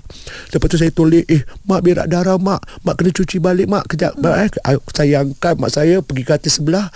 lepas 0.53 0.67
tu 0.69 0.79
saya 0.81 0.93
tolak 0.93 1.25
eh 1.29 1.43
mak 1.65 1.81
berak 1.85 2.07
darah 2.09 2.37
mak 2.37 2.61
mak 2.85 3.01
kena 3.01 3.11
cuci 3.13 3.37
balik 3.41 3.67
mak 3.67 3.89
kejap 3.89 4.17
hmm. 4.17 4.49
eh, 4.49 4.51
saya 4.93 5.25
angkat 5.25 5.55
mak 5.57 5.73
saya 5.73 6.05
pergi 6.05 6.23
ke 6.25 6.33
atas 6.37 6.61
sebelah 6.61 6.93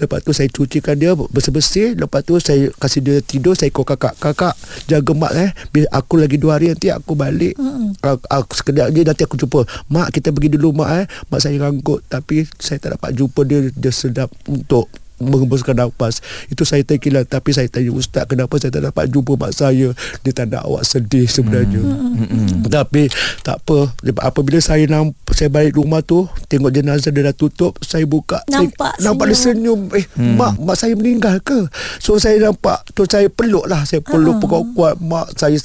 lepas 0.00 0.24
tu 0.24 0.32
saya 0.32 0.48
cucikan 0.48 0.96
dia 0.96 1.12
bersih-bersih 1.12 1.98
lepas 1.98 2.24
tu 2.24 2.38
saya 2.40 2.72
kasih 2.80 3.00
dia 3.04 3.16
tidur 3.20 3.52
saya 3.52 3.68
call 3.68 3.84
kakak 3.84 4.16
kakak 4.16 4.54
jaga 4.88 5.12
mak 5.12 5.32
eh 5.36 5.50
Bila 5.72 5.88
aku 5.92 6.16
lagi 6.20 6.36
dua 6.40 6.56
hari 6.56 6.72
nanti 6.72 6.88
aku 6.88 7.12
balik 7.12 7.58
hmm. 7.58 8.00
aku, 8.00 8.24
aku 8.30 8.52
sekejap 8.56 8.88
je 8.94 9.00
nanti 9.04 9.22
aku 9.26 9.36
jumpa 9.36 9.66
mak 9.92 10.08
kita 10.14 10.21
pergi 10.30 10.54
dulu 10.54 10.78
mak 10.78 10.90
eh. 11.02 11.04
Mak 11.26 11.40
saya 11.42 11.58
rangkut 11.58 12.06
tapi 12.06 12.46
saya 12.62 12.78
tak 12.78 13.00
dapat 13.00 13.10
jumpa 13.18 13.42
dia 13.42 13.66
dia 13.74 13.90
sedap 13.90 14.30
untuk 14.46 14.86
menghembuskan 15.22 15.78
nafas. 15.78 16.20
Itu 16.50 16.66
saya 16.66 16.82
terkilat 16.82 17.30
tapi 17.30 17.54
saya 17.54 17.70
tanya 17.70 17.94
ustaz 17.94 18.26
kenapa 18.26 18.58
saya 18.58 18.74
tak 18.74 18.90
dapat 18.90 19.04
jumpa 19.08 19.38
mak 19.38 19.52
saya? 19.54 19.94
Dia 20.26 20.32
tak 20.34 20.52
nak 20.52 20.66
awak 20.66 20.84
sedih 20.84 21.26
sebenarnya. 21.30 21.80
Hmm. 21.82 22.66
tapi 22.68 23.08
tak 23.46 23.62
apa. 23.62 23.92
Apabila 24.22 24.58
saya 24.58 24.84
nampak 24.90 25.32
saya 25.32 25.48
balik 25.48 25.78
rumah 25.78 26.04
tu 26.04 26.26
tengok 26.46 26.70
jenazah 26.70 27.10
dia 27.10 27.30
dah 27.30 27.34
tutup 27.34 27.74
saya 27.80 28.04
buka 28.04 28.44
Nampak 28.50 28.98
saya, 28.98 29.04
nampak 29.10 29.26
dia 29.32 29.38
senyum. 29.38 29.80
eh 29.96 30.04
hmm. 30.04 30.34
mak 30.36 30.52
mak 30.60 30.76
saya 30.76 30.92
meninggal 30.98 31.38
ke? 31.40 31.66
So 31.98 32.18
saya 32.18 32.38
nampak 32.42 32.84
tu 32.92 33.06
saya 33.08 33.26
peluk 33.32 33.66
lah. 33.66 33.82
Saya 33.88 34.04
peluk 34.04 34.38
uh-huh. 34.38 34.48
kuat-kuat 34.48 34.94
mak 35.00 35.26
saya 35.38 35.56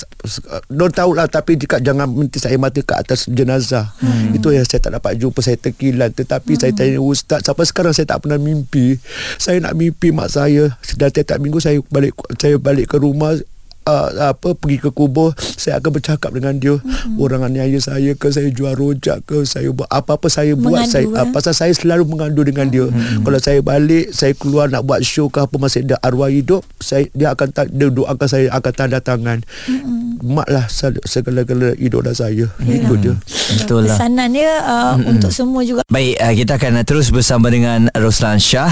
don't 0.72 0.94
tahu 0.94 1.14
lah. 1.18 1.28
Tapi 1.28 1.60
jika 1.60 1.82
jangan 1.82 2.08
minta 2.10 2.38
saya 2.40 2.56
mata 2.60 2.80
ke 2.80 2.94
atas 2.94 3.28
jenazah. 3.28 3.90
Hmm. 3.98 4.36
itu 4.36 4.54
yang 4.54 4.66
saya 4.68 4.80
tak 4.84 4.94
dapat 5.00 5.20
jumpa. 5.20 5.40
Saya 5.44 5.58
terkilat 5.60 6.16
tetapi 6.16 6.56
hmm. 6.56 6.62
saya 6.62 6.72
tanya 6.74 7.00
ustaz 7.00 7.44
sampai 7.46 7.66
sekarang 7.68 7.94
saya 7.96 8.08
tak 8.10 8.24
pernah 8.26 8.40
mimpi 8.40 9.00
saya 9.48 9.64
nak 9.64 9.80
mimpi 9.80 10.12
mak 10.12 10.28
saya 10.28 10.76
dan 11.00 11.08
tiap-tiap 11.08 11.40
minggu 11.40 11.64
saya 11.64 11.80
balik 11.88 12.12
saya 12.36 12.60
balik 12.60 12.92
ke 12.92 13.00
rumah 13.00 13.40
uh, 13.88 14.36
apa 14.36 14.52
pergi 14.54 14.78
ke 14.84 14.90
kubur 14.92 15.32
saya 15.40 15.80
akan 15.80 15.92
bercakap 15.96 16.30
dengan 16.36 16.60
dia 16.60 16.76
mm-hmm. 16.76 17.16
orang 17.18 17.48
aniaya 17.48 17.80
saya 17.80 18.12
ke 18.14 18.28
saya 18.28 18.52
jual 18.52 18.76
rojak 18.76 19.24
ke 19.24 19.48
saya 19.48 19.72
buat 19.72 19.88
apa-apa 19.88 20.28
saya 20.28 20.54
buat 20.54 20.84
Mengadu, 20.84 20.92
saya 20.92 21.06
eh? 21.08 21.16
uh, 21.24 21.28
pasal 21.32 21.54
saya 21.56 21.72
selalu 21.72 22.04
mengadu 22.12 22.44
dengan 22.44 22.68
dia 22.68 22.86
mm-hmm. 22.92 23.24
kalau 23.24 23.40
saya 23.40 23.60
balik 23.64 24.12
saya 24.12 24.36
keluar 24.36 24.68
nak 24.68 24.84
buat 24.84 25.00
show 25.02 25.32
ke 25.32 25.40
apa 25.40 25.56
masih 25.56 25.88
ada 25.88 25.96
arwah 26.04 26.28
hidup 26.28 26.62
saya 26.84 27.08
dia 27.16 27.32
akan 27.32 27.48
ta- 27.56 27.72
dia 27.72 27.88
doakan 27.88 28.28
saya 28.28 28.52
akan 28.52 28.72
tanda 28.76 29.00
tangan 29.00 29.40
mm-hmm. 29.72 30.28
mak 30.28 30.48
lah 30.52 30.68
se- 30.68 31.04
segala-gala 31.08 31.72
idola 31.80 32.12
saya 32.12 32.52
itu 32.68 32.96
dia 33.00 33.16
Betul 33.48 33.88
lah 33.88 33.96
Pesanan 33.96 34.36
dia 34.36 34.60
uh, 34.60 35.00
untuk 35.08 35.32
semua 35.32 35.64
juga. 35.64 35.82
Baik, 35.88 36.20
uh, 36.20 36.34
kita 36.36 36.60
akan 36.60 36.84
terus 36.84 37.08
bersama 37.16 37.48
dengan 37.48 37.88
Roslan 37.96 38.44
Shah. 38.44 38.72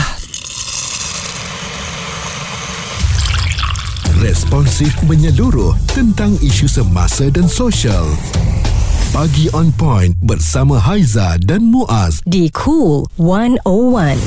Responsif 4.25 4.89
menyeluruh 5.05 5.77
tentang 5.93 6.33
isu 6.41 6.65
semasa 6.65 7.29
dan 7.29 7.45
sosial. 7.45 8.09
Pagi 9.13 9.53
on 9.53 9.69
point 9.69 10.17
bersama 10.17 10.81
Haiza 10.81 11.37
dan 11.45 11.69
Muaz. 11.69 12.25
Di 12.25 12.49
Cool 12.49 13.05
101. 13.21 14.17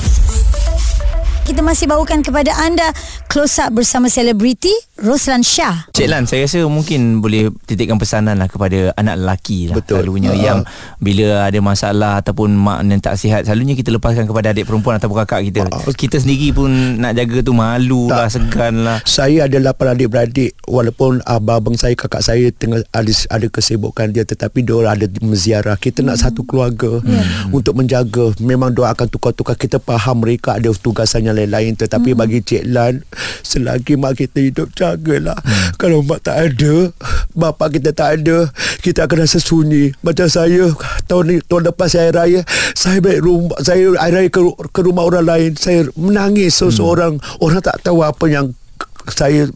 Kita 1.51 1.67
masih 1.67 1.91
bawakan 1.91 2.23
kepada 2.23 2.55
anda 2.63 2.95
close 3.27 3.59
up 3.59 3.75
bersama 3.75 4.07
selebriti 4.07 4.71
Roslan 4.99 5.47
Shah. 5.47 5.87
Cik 5.95 6.11
Lan, 6.11 6.27
saya 6.27 6.43
rasa 6.43 6.67
mungkin 6.67 7.23
boleh 7.23 7.55
titikkan 7.65 8.03
pesanan 8.03 8.35
lah 8.35 8.51
kepada 8.51 8.91
anak 8.99 9.15
lelaki 9.15 9.71
lah. 9.71 9.79
Betul. 9.79 10.03
Selalunya 10.03 10.35
Ha. 10.35 10.39
yang 10.39 10.59
bila 10.99 11.47
ada 11.47 11.59
masalah 11.63 12.19
ataupun 12.19 12.51
mak 12.51 12.83
yang 12.83 12.99
tak 12.99 13.15
sihat, 13.15 13.47
selalunya 13.47 13.79
kita 13.79 13.95
lepaskan 13.95 14.27
kepada 14.27 14.51
adik 14.51 14.67
perempuan 14.67 14.99
ataupun 14.99 15.23
kakak 15.23 15.41
kita. 15.47 15.59
Ha. 15.71 15.87
Kita 15.89 16.19
sendiri 16.19 16.51
pun 16.51 16.67
nak 16.99 17.15
jaga 17.15 17.39
tu 17.41 17.55
malu 17.55 18.11
lah, 18.11 18.27
Tak. 18.27 18.43
segan 18.43 18.83
lah. 18.83 18.99
Saya 19.07 19.47
ada 19.47 19.55
lapan 19.63 19.95
adik-beradik 19.95 20.59
walaupun 20.67 21.23
abang-abang 21.23 21.79
saya 21.79 21.95
kakak 21.95 22.27
saya 22.27 22.51
tengah 22.51 22.83
ada 22.91 23.13
ada 23.31 23.47
kesibukan 23.47 24.11
dia 24.11 24.27
tetapi 24.27 24.67
dia 24.67 24.75
orang 24.75 24.99
ada 24.99 25.07
menziarah. 25.23 25.79
Kita 25.79 26.03
nak 26.03 26.19
satu 26.19 26.43
keluarga 26.43 26.99
untuk 27.49 27.79
menjaga. 27.79 28.35
Memang 28.43 28.75
doa 28.75 28.91
akan 28.91 29.07
tukar-tukar. 29.07 29.55
Kita 29.55 29.79
faham 29.79 30.27
mereka 30.27 30.59
ada 30.59 30.75
tugasan 30.75 31.23
yang 31.23 31.39
lain-lain 31.39 31.79
tetapi 31.79 32.19
bagi 32.19 32.43
Cik 32.43 32.67
Lan 32.67 32.99
selagi 33.41 33.95
mak 33.95 34.19
kita 34.19 34.43
hidup 34.43 34.75
jagalah. 34.97 35.39
Kalau 35.77 36.01
mak 36.07 36.25
tak 36.25 36.37
ada, 36.39 36.95
bapa 37.35 37.69
kita 37.69 37.93
tak 37.93 38.23
ada, 38.23 38.49
kita 38.81 39.05
akan 39.05 39.27
rasa 39.27 39.43
sunyi. 39.43 39.93
Macam 40.01 40.31
saya 40.31 40.71
tahun 41.11 41.25
ni 41.29 41.37
tahun 41.45 41.73
lepas 41.73 41.93
saya 41.93 42.15
raya, 42.15 42.41
saya 42.73 43.03
balik 43.03 43.27
rumah 43.27 43.59
saya 43.61 43.93
hari 43.99 44.15
raya 44.15 44.29
ke, 44.31 44.41
ke 44.73 44.81
rumah 44.81 45.05
orang 45.05 45.27
lain, 45.27 45.51
saya 45.59 45.89
menangis 45.99 46.59
seseorang 46.61 47.19
orang 47.43 47.61
tak 47.61 47.83
tahu 47.83 48.07
apa 48.07 48.25
yang 48.31 48.55
saya 49.09 49.49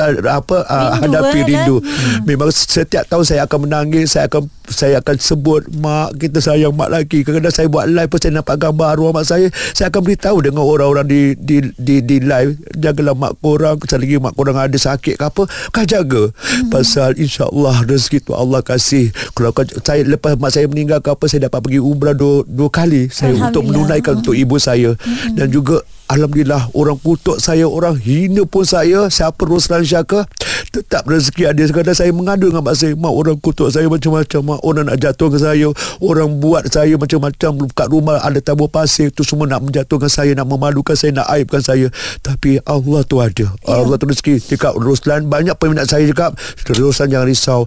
uh, 0.00 0.40
apa 0.40 0.64
uh, 0.64 0.90
Rindu, 0.96 1.02
hadapi 1.04 1.38
eh, 1.38 1.44
rindu. 1.46 1.76
Lan? 1.78 1.84
Hmm. 1.84 2.20
Memang 2.24 2.48
setiap 2.50 3.04
tahun 3.06 3.24
saya 3.28 3.40
akan 3.44 3.58
menangis, 3.68 4.16
saya 4.16 4.24
akan 4.26 4.48
saya 4.70 4.94
akan 5.02 5.16
sebut 5.18 5.66
mak 5.82 6.16
kita 6.16 6.38
sayang 6.40 6.72
mak 6.72 6.88
lagi. 6.88 7.26
Kadang-kadang 7.26 7.54
saya 7.54 7.66
buat 7.68 7.86
live 7.90 8.08
pun 8.08 8.18
saya 8.22 8.32
nampak 8.38 8.56
gambar 8.56 8.86
arwah 8.96 9.12
mak 9.12 9.26
saya, 9.26 9.46
saya 9.74 9.90
akan 9.90 10.00
beritahu 10.06 10.38
dengan 10.40 10.62
orang-orang 10.64 11.06
di 11.06 11.22
di 11.36 11.56
di, 11.76 11.96
di 12.00 12.16
live, 12.22 12.56
jagalah 12.78 13.14
mak 13.18 13.36
korang, 13.42 13.76
selagi 13.84 14.16
mak 14.22 14.34
korang 14.38 14.56
ada 14.56 14.78
sakit 14.78 15.18
ke 15.18 15.24
apa, 15.26 15.42
kau 15.46 15.84
jaga. 15.84 16.30
Hmm. 16.30 16.70
Pasal 16.70 17.18
insya-Allah 17.18 17.84
rezeki 17.84 18.24
tu 18.24 18.32
Allah 18.32 18.62
kasih. 18.62 19.10
Kalau 19.34 19.50
kau, 19.52 19.66
saya 19.82 20.06
lepas 20.06 20.38
mak 20.38 20.54
saya 20.54 20.70
meninggal 20.70 21.02
ke 21.02 21.10
apa, 21.12 21.24
saya 21.26 21.50
dapat 21.50 21.60
pergi 21.66 21.80
umrah 21.82 22.14
dua, 22.14 22.46
dua 22.46 22.70
kali 22.70 23.10
saya 23.10 23.36
untuk 23.36 23.66
menunaikan 23.66 24.22
untuk 24.22 24.38
ibu 24.38 24.56
saya 24.56 24.94
hmm. 24.94 25.36
dan 25.36 25.46
juga 25.50 25.82
Alhamdulillah 26.10 26.74
orang 26.74 26.98
kutuk 26.98 27.38
saya 27.38 27.70
orang 27.70 27.94
hina 27.94 28.42
pun 28.42 28.66
saya. 28.66 29.06
Siapa 29.06 29.46
Roslan 29.46 29.86
Syaka 29.86 30.26
tetap 30.74 31.06
rezeki 31.06 31.54
ada. 31.54 31.62
Sekadar 31.62 31.94
saya 31.94 32.10
mengadu 32.10 32.50
dengan 32.50 32.66
mak 32.66 32.74
saya 32.74 32.98
mak 32.98 33.14
orang 33.14 33.38
kutuk 33.38 33.70
saya 33.70 33.86
macam-macam 33.86 34.40
mak. 34.42 34.58
Orang 34.66 34.90
nak 34.90 34.98
jatuhkan 34.98 35.38
saya 35.38 35.70
orang 36.02 36.42
buat 36.42 36.66
saya 36.66 36.98
macam-macam. 36.98 37.70
Kat 37.70 37.86
rumah 37.94 38.18
ada 38.26 38.42
tabur 38.42 38.66
pasir 38.66 39.14
tu 39.14 39.22
semua 39.22 39.46
nak 39.46 39.62
menjatuhkan 39.62 40.10
saya 40.10 40.34
nak 40.34 40.50
memalukan 40.50 40.98
saya 40.98 41.14
nak 41.14 41.30
aibkan 41.30 41.62
saya. 41.62 41.86
Tapi 42.26 42.58
Allah 42.66 43.06
tu 43.06 43.22
ada. 43.22 43.46
Allah 43.70 43.94
tu 43.94 44.10
rezeki. 44.10 44.42
Cakap 44.42 44.82
Roslan 44.82 45.30
banyak 45.30 45.54
peminat 45.62 45.86
saya 45.86 46.10
cakap. 46.10 46.34
Roslan 46.74 47.06
jangan 47.14 47.26
risau. 47.30 47.60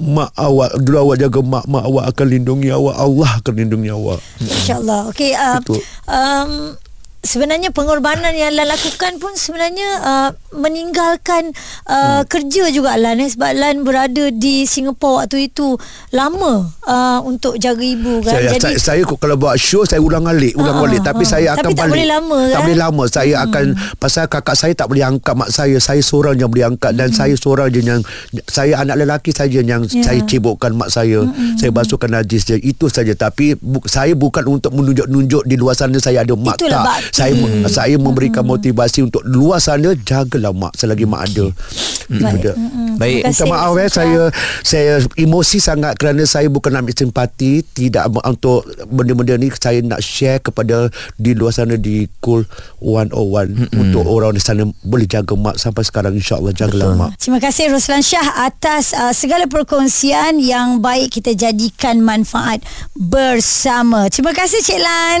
Mak 0.00 0.32
awak 0.40 0.80
dulu 0.80 1.12
awak 1.12 1.16
jaga 1.20 1.40
mak. 1.44 1.64
Mak 1.68 1.84
awak 1.84 2.04
akan 2.08 2.26
lindungi 2.32 2.72
awak. 2.72 2.96
Allah 2.96 3.30
akan 3.44 3.52
lindungi 3.52 3.92
awak. 3.92 4.24
InsyaAllah. 4.40 5.12
Okey, 5.12 5.36
uh, 5.36 5.60
Betul. 5.60 5.84
um, 6.08 6.50
sebenarnya 7.26 7.74
pengorbanan 7.74 8.32
yang 8.32 8.54
Lan 8.54 8.70
lakukan 8.70 9.18
pun 9.18 9.34
sebenarnya 9.34 9.88
uh, 10.00 10.30
meninggalkan 10.54 11.50
uh, 11.90 12.22
hmm. 12.22 12.30
kerja 12.30 12.70
juga 12.70 12.94
Lan 12.94 13.18
eh, 13.18 13.28
sebab 13.28 13.50
Lan 13.58 13.82
berada 13.82 14.30
di 14.30 14.64
Singapura 14.64 15.26
waktu 15.26 15.50
itu. 15.50 15.74
Lama 16.14 16.70
uh, 16.86 17.20
untuk 17.26 17.58
jaga 17.58 17.82
ibu 17.82 18.22
kan. 18.22 18.38
saya, 18.38 18.56
Jadi 18.56 18.78
saya, 18.78 19.02
saya 19.02 19.02
kalau 19.04 19.36
buat 19.36 19.58
show 19.58 19.82
saya 19.82 19.98
ulang 19.98 20.24
alik 20.30 20.54
ulang 20.54 20.76
Ah, 20.76 20.82
balik. 20.84 21.00
Ah, 21.02 21.06
tapi 21.10 21.24
ah. 21.24 21.28
saya 21.28 21.46
Tapi 21.50 21.56
akan 21.56 21.64
tak 21.66 21.78
balik. 21.80 21.92
boleh 21.96 22.08
lama, 22.08 22.38
tak 22.38 22.52
kan? 22.52 22.62
boleh 22.62 22.78
lama. 22.78 23.02
Saya 23.08 23.34
hmm. 23.34 23.44
akan 23.48 23.64
pasal 23.96 24.24
kakak 24.28 24.56
saya 24.56 24.72
tak 24.76 24.86
boleh 24.92 25.04
angkat 25.04 25.34
mak 25.34 25.50
saya. 25.50 25.76
Saya 25.80 26.00
seorang 26.04 26.36
yang 26.36 26.48
boleh 26.52 26.66
angkat 26.68 26.92
dan 26.94 27.08
saya 27.10 27.34
seorang 27.34 27.68
je 27.72 27.80
yang 27.80 28.00
saya 28.46 28.84
anak 28.84 28.96
lelaki 29.02 29.34
saja 29.34 29.60
yang 29.64 29.82
Ya. 29.86 30.02
saya 30.02 30.20
cibukkan 30.28 30.76
mak 30.76 30.92
saya. 30.92 31.24
Saya 31.56 31.70
basuhkan 31.72 32.12
najis 32.12 32.44
je 32.44 32.56
itu 32.60 32.92
saja. 32.92 33.16
Tapi 33.16 33.56
bu, 33.56 33.80
saya 33.88 34.12
bukan 34.12 34.44
untuk 34.46 34.76
menunjuk-nunjuk 34.76 35.48
di 35.48 35.56
luar 35.56 35.72
sana. 35.72 35.96
Saya 35.96 36.22
ada 36.22 36.36
mak 36.36 36.60
Itulah 36.60 36.84
tak 36.84 37.00
saya 37.16 37.32
saya 37.72 37.96
memberikan 37.96 38.44
motivasi 38.44 39.08
untuk 39.08 39.24
luar 39.24 39.56
sana 39.56 39.96
jagalah 39.96 40.52
mak 40.52 40.76
selagi 40.76 41.08
mak 41.08 41.32
ada 41.32 41.48
itu 42.06 42.22
Baik. 42.22 42.42
dia 42.44 42.54
Mm-mm. 42.54 43.00
Baik. 43.00 43.28
Terima 43.28 43.32
Minta 43.32 43.44
maaf 43.48 43.74
eh 43.80 43.88
saya 43.88 44.22
saya 44.60 44.92
emosi 45.16 45.58
sangat 45.58 45.96
kerana 45.96 46.22
saya 46.28 46.46
bukan 46.52 46.76
nak 46.76 46.84
ambil 46.84 46.96
simpati 46.96 47.64
tidak 47.64 48.12
untuk 48.24 48.68
benda-benda 48.88 49.40
ni 49.40 49.48
saya 49.56 49.80
nak 49.80 50.00
share 50.04 50.40
kepada 50.44 50.92
di 51.16 51.32
luar 51.32 51.56
sana 51.56 51.80
di 51.80 52.04
Cool 52.20 52.44
101 52.84 53.12
mm-hmm. 53.12 53.80
untuk 53.80 54.04
orang 54.04 54.36
di 54.36 54.42
sana 54.42 54.62
boleh 54.84 55.08
jaga 55.08 55.34
mak 55.34 55.56
sampai 55.56 55.82
sekarang 55.84 56.12
insyaallah 56.16 56.52
jagalah 56.52 56.92
mak. 56.94 57.10
Terima 57.16 57.40
kasih 57.40 57.72
Roslan 57.72 58.04
Shah 58.04 58.44
atas 58.44 58.92
uh, 58.92 59.12
segala 59.16 59.48
perkongsian 59.48 60.36
yang 60.40 60.84
baik 60.84 61.16
kita 61.16 61.32
jadikan 61.32 62.04
manfaat 62.04 62.60
bersama. 62.92 64.08
Terima 64.12 64.36
kasih 64.36 64.60
Cik 64.60 64.80
Lan. 64.80 65.20